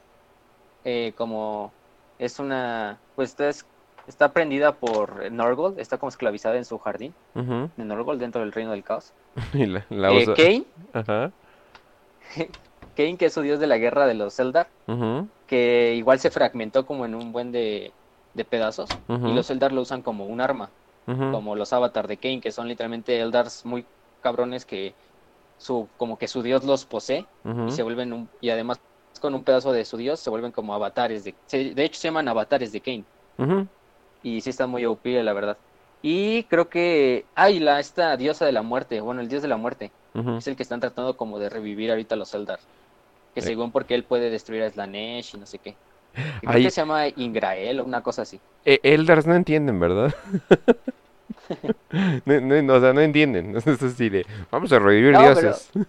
[0.86, 1.72] eh, como...
[2.18, 3.00] Es una...
[3.16, 3.66] Pues es
[4.10, 8.72] está prendida por Norgold, está como esclavizada en su jardín de Norgold dentro del reino
[8.72, 9.14] del caos.
[9.54, 11.32] y la, eh, Kane, Ajá.
[12.98, 14.68] Kane, que es su dios de la guerra de los Eldar,
[15.48, 17.94] que igual se fragmentó como en un buen de,
[18.50, 20.70] pedazos, y los Eldar lo usan como un arma,
[21.06, 23.86] como los avatar de Kane, que son literalmente Eldars muy
[24.22, 24.94] cabrones que
[25.58, 27.26] su, como que su dios los posee
[27.68, 28.82] y se vuelven un, y además
[29.22, 32.28] con un pedazo de su dios se vuelven como avatares de, de hecho se llaman
[32.28, 33.06] avatares de Kane.
[34.24, 35.58] Y sí está muy OP, la verdad.
[36.02, 37.26] Y creo que.
[37.36, 39.02] Ay, la, esta diosa de la muerte.
[39.02, 39.92] Bueno, el dios de la muerte.
[40.38, 42.60] Es el que están tratando como de revivir ahorita los Eldar.
[43.34, 45.76] Que según porque él puede destruir a Slanesh y no sé qué.
[46.42, 48.40] creo que se llama Ingrael o una cosa así.
[48.66, 50.14] Eh, Eldars no entienden, ¿verdad?
[52.26, 53.56] no, o sea, no entienden.
[53.66, 55.70] Es así de, vamos a revivir dioses.
[55.74, 55.86] Pero,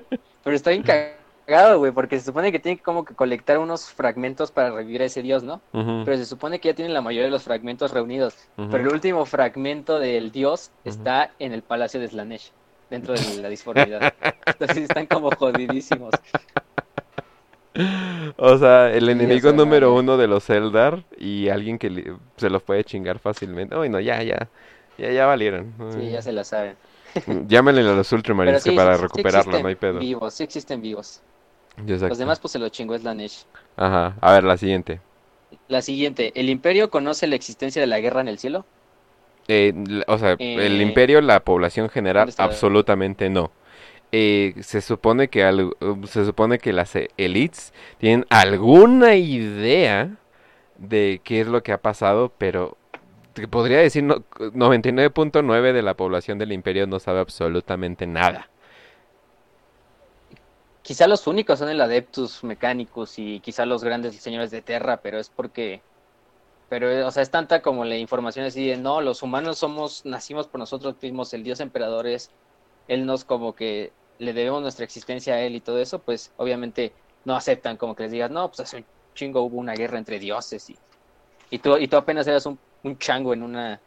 [0.44, 0.82] pero está bien
[1.46, 5.22] güey, porque se supone que tiene como que colectar unos fragmentos para revivir a ese
[5.22, 5.60] dios, ¿no?
[5.72, 8.34] Pero se supone que ya tienen la mayoría de los fragmentos reunidos.
[8.56, 12.52] Pero el último fragmento del dios está en el palacio de Slanesh,
[12.90, 14.14] dentro de la disformidad.
[14.46, 16.12] Entonces están como jodidísimos.
[18.36, 22.84] O sea, el enemigo número uno de los Eldar y alguien que se los puede
[22.84, 23.76] chingar fácilmente.
[23.76, 24.48] Uy, no, ya, ya,
[24.96, 25.74] ya, ya valieron.
[25.92, 26.76] Sí, ya se la saben.
[27.46, 29.98] Llámenle a los Ultramarines para recuperarlo, no hay pedo.
[29.98, 31.20] Vivos, sí existen vivos.
[31.76, 33.44] Los demás pues se lo chingó Slanesh.
[33.76, 35.00] Ajá, a ver la siguiente.
[35.68, 38.64] La siguiente, ¿el imperio conoce la existencia de la guerra en el cielo?
[39.48, 39.74] Eh,
[40.06, 43.50] o sea, el eh, imperio, la población general, absolutamente no.
[44.12, 45.42] Eh, se supone que
[46.06, 50.16] se supone que las elites tienen alguna idea
[50.78, 52.76] de qué es lo que ha pasado, pero
[53.50, 58.48] podría decir no, 99.9 de la población del imperio no sabe absolutamente nada.
[60.84, 65.18] Quizá los únicos son el Adeptus Mecánicos y quizá los grandes señores de Terra, pero
[65.18, 65.82] es porque
[66.68, 70.48] pero o sea, es tanta como la información así de no, los humanos somos nacimos
[70.48, 72.32] por nosotros mismos, el dios emperador es
[72.88, 76.96] él nos como que le debemos nuestra existencia a él y todo eso, pues obviamente
[77.24, 80.18] no aceptan como que les digas, "No, pues hace un chingo hubo una guerra entre
[80.20, 80.80] dioses y
[81.50, 83.82] y tú y tú apenas eras un, un chango en una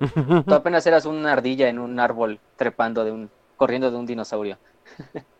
[0.46, 4.60] tú apenas eras una ardilla en un árbol trepando de un corriendo de un dinosaurio."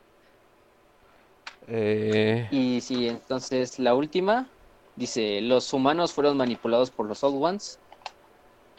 [1.69, 4.55] Eh, y sí, entonces la última
[4.95, 7.81] dice, ¿los humanos fueron manipulados por los Old Ones?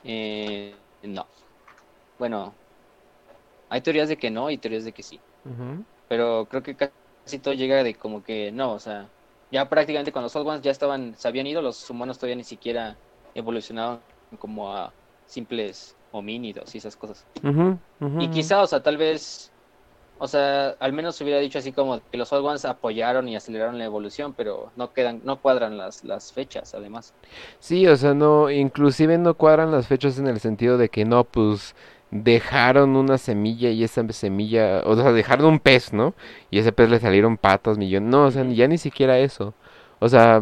[0.04, 1.30] Eh, no.
[2.18, 2.60] Bueno,
[3.70, 5.24] hay teorías de que no y teorías de que sí.
[6.08, 9.14] Pero creo que casi todo llega de como que no, o sea,
[9.52, 12.44] ya prácticamente cuando los Old Ones ya estaban, se habían ido, los humanos todavía ni
[12.46, 13.02] siquiera
[13.34, 14.06] evolucionaban
[14.40, 17.28] como a simples homínidos y esas cosas.
[18.18, 19.54] y quizá, o sea, tal vez,
[20.20, 23.36] o sea, al menos se hubiera dicho así como que los Old Ones apoyaron y
[23.36, 27.14] aceleraron la evolución, pero no quedan, no cuadran las, las fechas, además.
[27.60, 31.24] Sí, o sea, no, inclusive no cuadran las fechas en el sentido de que no,
[31.24, 31.74] pues
[32.12, 36.14] dejaron una semilla y esa semilla, o sea, dejaron un pez, ¿no?
[36.52, 39.54] Y ese pez le salieron patas, millones, no, o sea, ya ni siquiera eso.
[40.00, 40.42] O sea,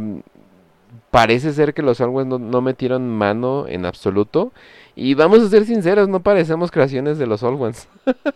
[1.12, 4.52] parece ser que los Old no, no, metieron mano en absoluto.
[4.96, 7.88] Y vamos a ser sinceros, no parecemos creaciones de los Old Ones.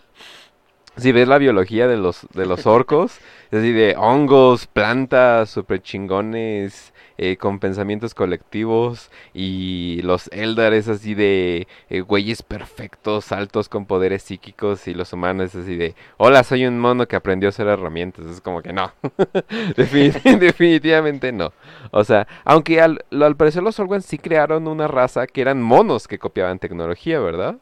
[0.97, 3.19] si ves la biología de los, de los orcos,
[3.51, 10.87] es así de hongos, plantas, super chingones, eh, con pensamientos colectivos y los Eldar es
[10.87, 15.93] así de eh, güeyes perfectos, altos con poderes psíquicos y los humanos es así de
[16.17, 18.25] hola, soy un mono que aprendió a hacer herramientas.
[18.25, 18.91] Es como que no,
[19.77, 21.53] definitivamente no.
[21.91, 26.07] O sea, aunque al, al parecer los Organs sí crearon una raza que eran monos
[26.07, 27.57] que copiaban tecnología, ¿verdad?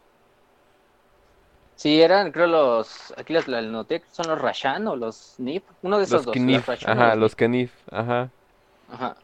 [1.79, 3.13] Sí, eran, creo, los.
[3.15, 5.63] Aquí las, la noté, son los Rashan o los Nif.
[5.81, 6.35] Uno de esos dos.
[6.85, 8.29] ajá, los, Kenif, ajá.
[8.91, 9.15] Ajá.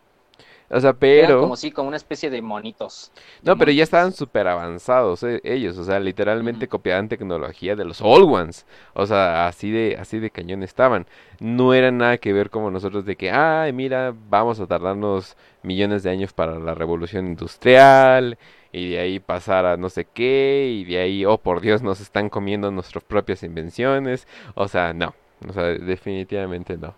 [0.70, 1.42] O sea, pero...
[1.42, 3.12] como sí, como una especie de monitos.
[3.44, 8.00] no, pero ya estaban súper avanzados eh, ellos, o sea, literalmente copiaban tecnología de los
[8.02, 8.66] Old Ones.
[8.94, 11.08] O sea, así de, así de cañón estaban.
[11.42, 16.04] No era nada que ver como nosotros de que, ay, mira, vamos a tardarnos millones
[16.04, 18.38] de años para la revolución industrial
[18.76, 22.02] y de ahí pasar a no sé qué y de ahí, oh por Dios, nos
[22.02, 24.28] están comiendo nuestras propias invenciones.
[24.54, 25.16] O sea, no,
[25.48, 26.94] o sea, definitivamente no.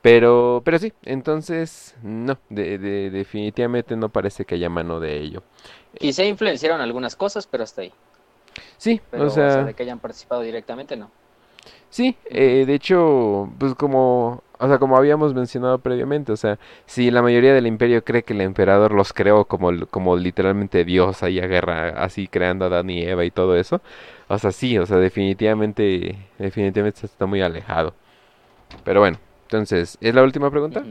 [0.00, 2.78] Pero, pero sí, entonces, no, de,
[3.10, 5.42] definitivamente no parece que haya mano de ello.
[5.98, 7.92] Quizá influenciaron algunas cosas, pero hasta ahí.
[8.76, 11.10] Sí, o, sea, de que hayan participado directamente, no.
[11.96, 17.10] Sí, eh, de hecho, pues como, o sea, como habíamos mencionado previamente, o sea, si
[17.10, 21.40] la mayoría del imperio cree que el emperador los creó como, como literalmente Dios ahí
[21.40, 23.80] a guerra, así creando a Adán y Eva y todo eso,
[24.28, 27.94] o sea, sí, o sea, definitivamente, definitivamente está muy alejado.
[28.84, 30.84] Pero bueno, entonces, ¿es la última pregunta?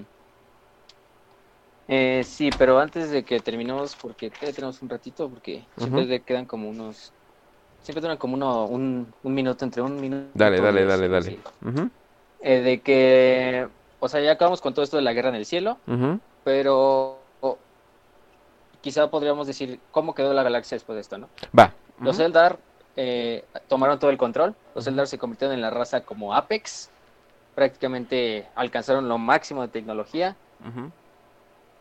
[1.88, 6.68] eh, sí, pero antes de que terminemos, porque tenemos un ratito, porque siempre quedan como
[6.68, 7.14] unos...
[7.86, 10.28] Siempre duran como uno, un, minuto, entre un minuto...
[10.34, 11.40] Dale, dale, dale, dale.
[12.42, 13.68] Eh, de que,
[14.00, 15.78] o sea, ya acabamos con todo esto de la guerra en el cielo,
[16.44, 17.20] pero
[18.82, 21.30] quizá podríamos decir cómo quedó la galaxia después de esto, ¿no?
[21.58, 21.74] Va.
[22.00, 22.58] Los Eldar
[22.96, 26.90] eh, tomaron todo el control, los Eldar se convirtieron en la raza como Apex,
[27.54, 30.36] prácticamente alcanzaron lo máximo de tecnología.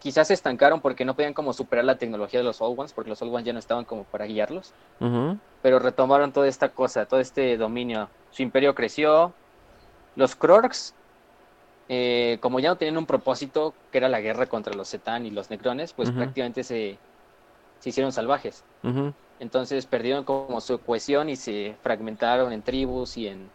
[0.04, 3.08] Quizás se estancaron porque no podían como superar la tecnología de los Old Ones, porque
[3.08, 4.74] los Old Ones ya no estaban como para guiarlos.
[5.62, 8.10] Pero retomaron toda esta cosa, todo este dominio.
[8.30, 9.32] Su imperio creció.
[10.14, 10.94] Los Krorks,
[11.88, 15.30] eh, como ya no tenían un propósito, que era la guerra contra los Zetan y
[15.30, 16.98] los Necrones, pues prácticamente se,
[17.78, 18.62] se hicieron salvajes.
[19.40, 23.48] Entonces perdieron como su cohesión y se fragmentaron en tribus y en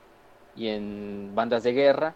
[0.56, 2.16] y en bandas de guerra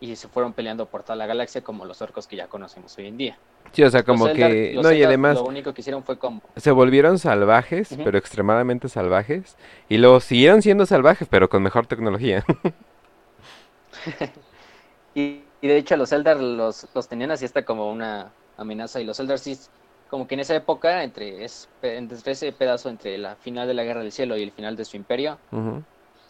[0.00, 3.06] y se fueron peleando por toda la galaxia como los orcos que ya conocemos hoy
[3.06, 3.38] en día.
[3.72, 4.78] Sí, o sea, como que...
[4.82, 5.36] no, y además...
[5.36, 6.40] Lo único que hicieron fue como...
[6.56, 9.56] Se volvieron salvajes, pero extremadamente salvajes.
[9.88, 12.44] Y luego siguieron siendo salvajes, pero con mejor tecnología.
[15.14, 19.00] y, de hecho los Eldar los, los tenían así hasta como una amenaza.
[19.00, 19.58] Y los Eldar sí,
[20.08, 23.84] como que en esa época, entre, es, entre ese pedazo entre la final de la
[23.84, 25.38] Guerra del Cielo y el final de su imperio,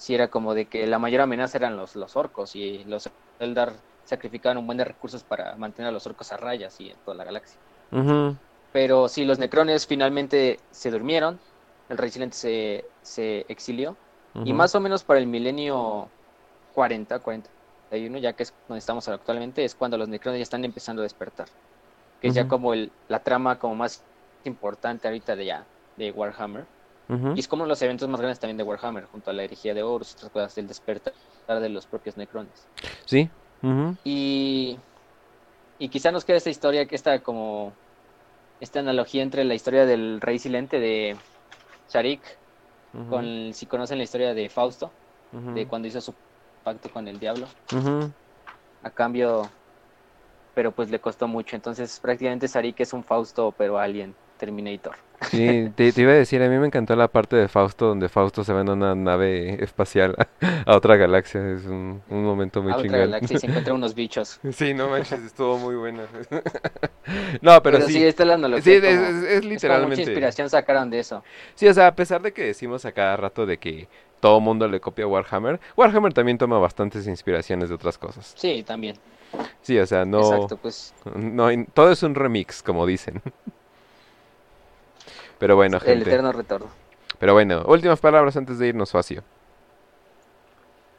[0.01, 3.75] si era como de que la mayor amenaza eran los, los orcos y los Eldar
[4.07, 7.19] sacrificaban un buen de recursos para mantener a los orcos a rayas y en toda
[7.19, 7.59] la galaxia.
[8.73, 11.39] Pero si los necrones finalmente se durmieron,
[11.91, 13.95] el rey silente se, se exilió
[14.43, 16.09] y más o menos para el milenio
[16.75, 21.03] 40, 41, ya que es donde estamos actualmente, es cuando los necrones ya están empezando
[21.03, 21.49] a despertar.
[22.23, 24.03] Que es ya como el, la trama como más
[24.45, 25.67] importante ahorita de ya,
[25.99, 26.65] de Warhammer
[27.35, 29.83] y es como los eventos más grandes también de Warhammer, junto a la herejía de
[29.83, 31.15] Horus otras cosas del despertar
[31.49, 32.69] de los propios Necrones.
[33.05, 33.29] Sí.
[34.05, 34.79] Y,
[35.79, 37.73] y quizá nos quede esta historia, que está como
[38.61, 41.17] esta analogía entre la historia del rey silente de
[41.89, 42.23] Sharik,
[43.09, 44.93] con si conocen la historia de Fausto,
[45.33, 46.15] de cuando hizo su
[46.63, 47.47] pacto con el diablo.
[48.83, 49.51] A cambio,
[50.55, 51.57] pero pues le costó mucho.
[51.57, 54.15] Entonces prácticamente Sharik es un Fausto, pero alien.
[54.41, 54.97] Terminator.
[55.29, 58.43] Sí, te, iba a decir, a mí me encantó la parte de Fausto, donde Fausto
[58.43, 60.17] se va en una nave espacial
[60.67, 61.47] a, otra galaxia.
[61.53, 62.89] Es un, momento muy a chingón.
[62.89, 64.41] otra galaxia y se encuentran unos bichos.
[64.53, 66.05] Sí, no manches, estuvo muy buena.
[67.43, 67.93] no, pero, sí.
[67.93, 68.63] sí, esta es la analogía.
[68.63, 69.97] Sí, es, literalmente.
[69.97, 71.23] mucha inspiración sacaron de eso.
[71.55, 73.89] Sí, o sea, a pesar de que decimos a cada rato de que
[74.21, 78.33] todo mundo le copia a Warhammer, Warhammer también toma bastantes inspiraciones de otras cosas.
[78.37, 78.97] Sí, también.
[79.61, 80.21] Sí, o sea, no.
[80.21, 80.95] Exacto, pues.
[81.15, 83.23] No, todo es un remix, como dicen.
[85.41, 85.95] Pero bueno, gente.
[85.95, 86.69] El eterno retorno.
[87.19, 89.25] Pero bueno, últimas palabras antes de irnos, Facio.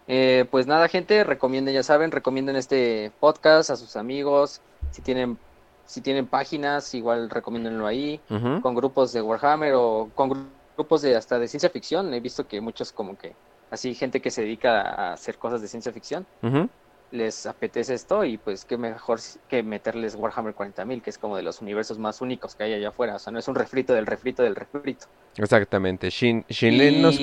[0.07, 4.59] Eh, pues nada, gente, recomienden, ya saben, recomienden este podcast a sus amigos.
[4.89, 5.37] Si tienen,
[5.85, 8.19] si tienen páginas, igual recomiéndenlo ahí.
[8.61, 12.11] Con grupos de Warhammer o con grupos de hasta de ciencia ficción.
[12.13, 13.35] He visto que muchos como que
[13.69, 16.25] así gente que se dedica a hacer cosas de ciencia ficción
[17.11, 21.43] les apetece esto y pues qué mejor que meterles Warhammer 40.000, que es como de
[21.43, 23.15] los universos más únicos que hay allá afuera.
[23.15, 25.07] O sea, no es un refrito del refrito del refrito.
[25.37, 26.09] Exactamente.
[26.09, 26.45] Shin,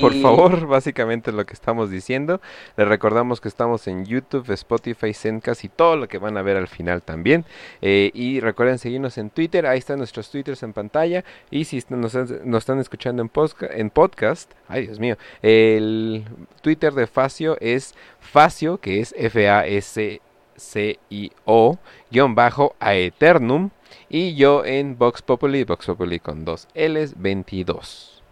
[0.01, 2.41] por favor, básicamente lo que estamos diciendo.
[2.76, 6.57] Les recordamos que estamos en YouTube, Spotify, Zencast y todo lo que van a ver
[6.57, 7.45] al final también.
[7.82, 11.24] Eh, y recuerden seguirnos en Twitter, ahí están nuestros Twitters en pantalla.
[11.51, 13.30] Y si nos, nos están escuchando en,
[13.70, 16.24] en podcast, ay Dios mío, el
[16.62, 19.78] Twitter de Facio es Facio, que es F-A-S-C-I-O, guion bajo
[22.81, 23.70] a Eternum.
[24.09, 28.22] Y yo en Vox Populi, Vox Populi con dos L's 22.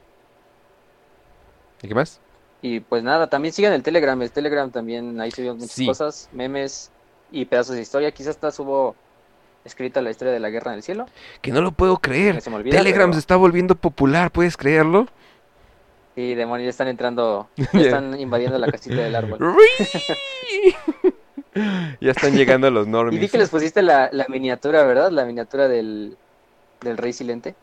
[1.82, 2.20] ¿Y qué más?
[2.62, 4.20] Y pues nada, también sigan el Telegram.
[4.20, 6.90] El Telegram también, ahí subimos muchas cosas, memes
[7.30, 8.10] y pedazos de historia.
[8.10, 8.96] Quizás hasta subo
[9.64, 11.06] escrita la historia de la guerra en el cielo.
[11.42, 12.42] Que no lo puedo creer.
[12.70, 15.06] Telegram se está volviendo popular, ¿puedes creerlo?
[16.14, 19.38] Sí, demonios, están entrando, están invadiendo la casita del árbol.
[22.00, 23.16] ya están llegando los normies.
[23.16, 25.10] Y vi que les pusiste la, miniatura, ¿verdad?
[25.10, 26.16] La miniatura del,
[26.80, 27.54] del rey silente.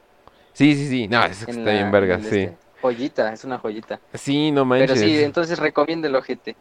[0.54, 1.08] Sí, sí, sí.
[1.08, 2.26] No, es que está bien verga, sí.
[2.26, 4.00] Este, joyita, es una joyita.
[4.14, 4.92] Sí, no manches.
[4.92, 6.56] Pero sí, entonces recomiéndelo, gente.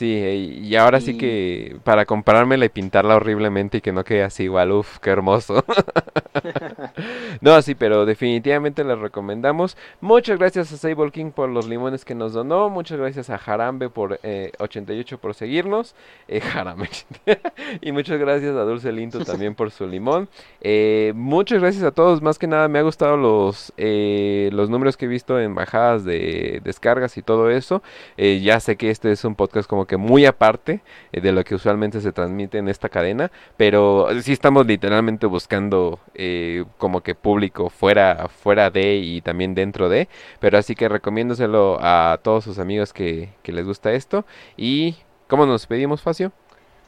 [0.00, 4.44] Sí, y ahora sí que para comprármela y pintarla horriblemente y que no quede así
[4.44, 5.62] igual, uff, qué hermoso.
[7.42, 9.76] no, sí, pero definitivamente les recomendamos.
[10.00, 12.70] Muchas gracias a Sable King por los limones que nos donó.
[12.70, 15.94] Muchas gracias a Jarambe por eh, 88 por seguirnos.
[16.28, 16.88] Eh, Jarambe.
[17.82, 20.30] y muchas gracias a Dulce Linto también por su limón.
[20.62, 22.22] Eh, muchas gracias a todos.
[22.22, 26.06] Más que nada me ha gustado los, eh, los números que he visto en bajadas
[26.06, 27.82] de descargas y todo eso.
[28.16, 31.56] Ya sé que este es un podcast como que muy aparte eh, de lo que
[31.56, 37.70] usualmente se transmite en esta cadena, pero sí estamos literalmente buscando eh, como que público
[37.70, 42.92] fuera, fuera de y también dentro de, pero así que recomiéndoselo a todos sus amigos
[42.92, 44.24] que, les gusta esto
[44.56, 44.94] y
[45.26, 46.30] ¿cómo nos pedimos, Facio?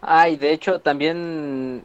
[0.00, 1.82] Ay, de hecho también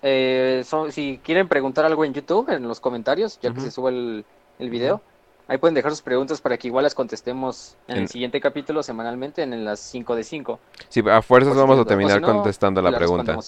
[0.00, 4.24] eh, si quieren preguntar algo en YouTube, en los comentarios, ya que se sube el,
[4.60, 5.02] el video.
[5.48, 9.42] Ahí pueden dejar sus preguntas para que igual las contestemos en, el siguiente capítulo semanalmente
[9.42, 10.58] en las 5 de 5.
[10.88, 13.38] Sí, a fuerzas vamos a terminar contestando la, pregunta.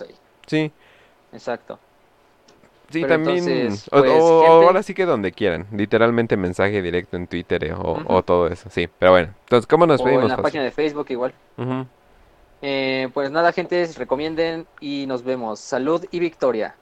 [0.46, 0.70] Sí.
[1.32, 1.78] Exacto.
[2.90, 3.44] Sí, también.
[3.68, 5.66] Pues, o, ahora sí que donde quieran.
[5.72, 8.70] Literalmente mensaje directo en Twitter eh, o, todo eso.
[8.70, 9.34] Sí, pero bueno.
[9.40, 10.24] Entonces, ¿cómo nos pedimos?
[10.24, 11.34] En la página de Facebook igual.
[12.62, 15.60] Eh, pues nada, gente, recomienden y nos vemos.
[15.60, 16.76] Salud y victoria.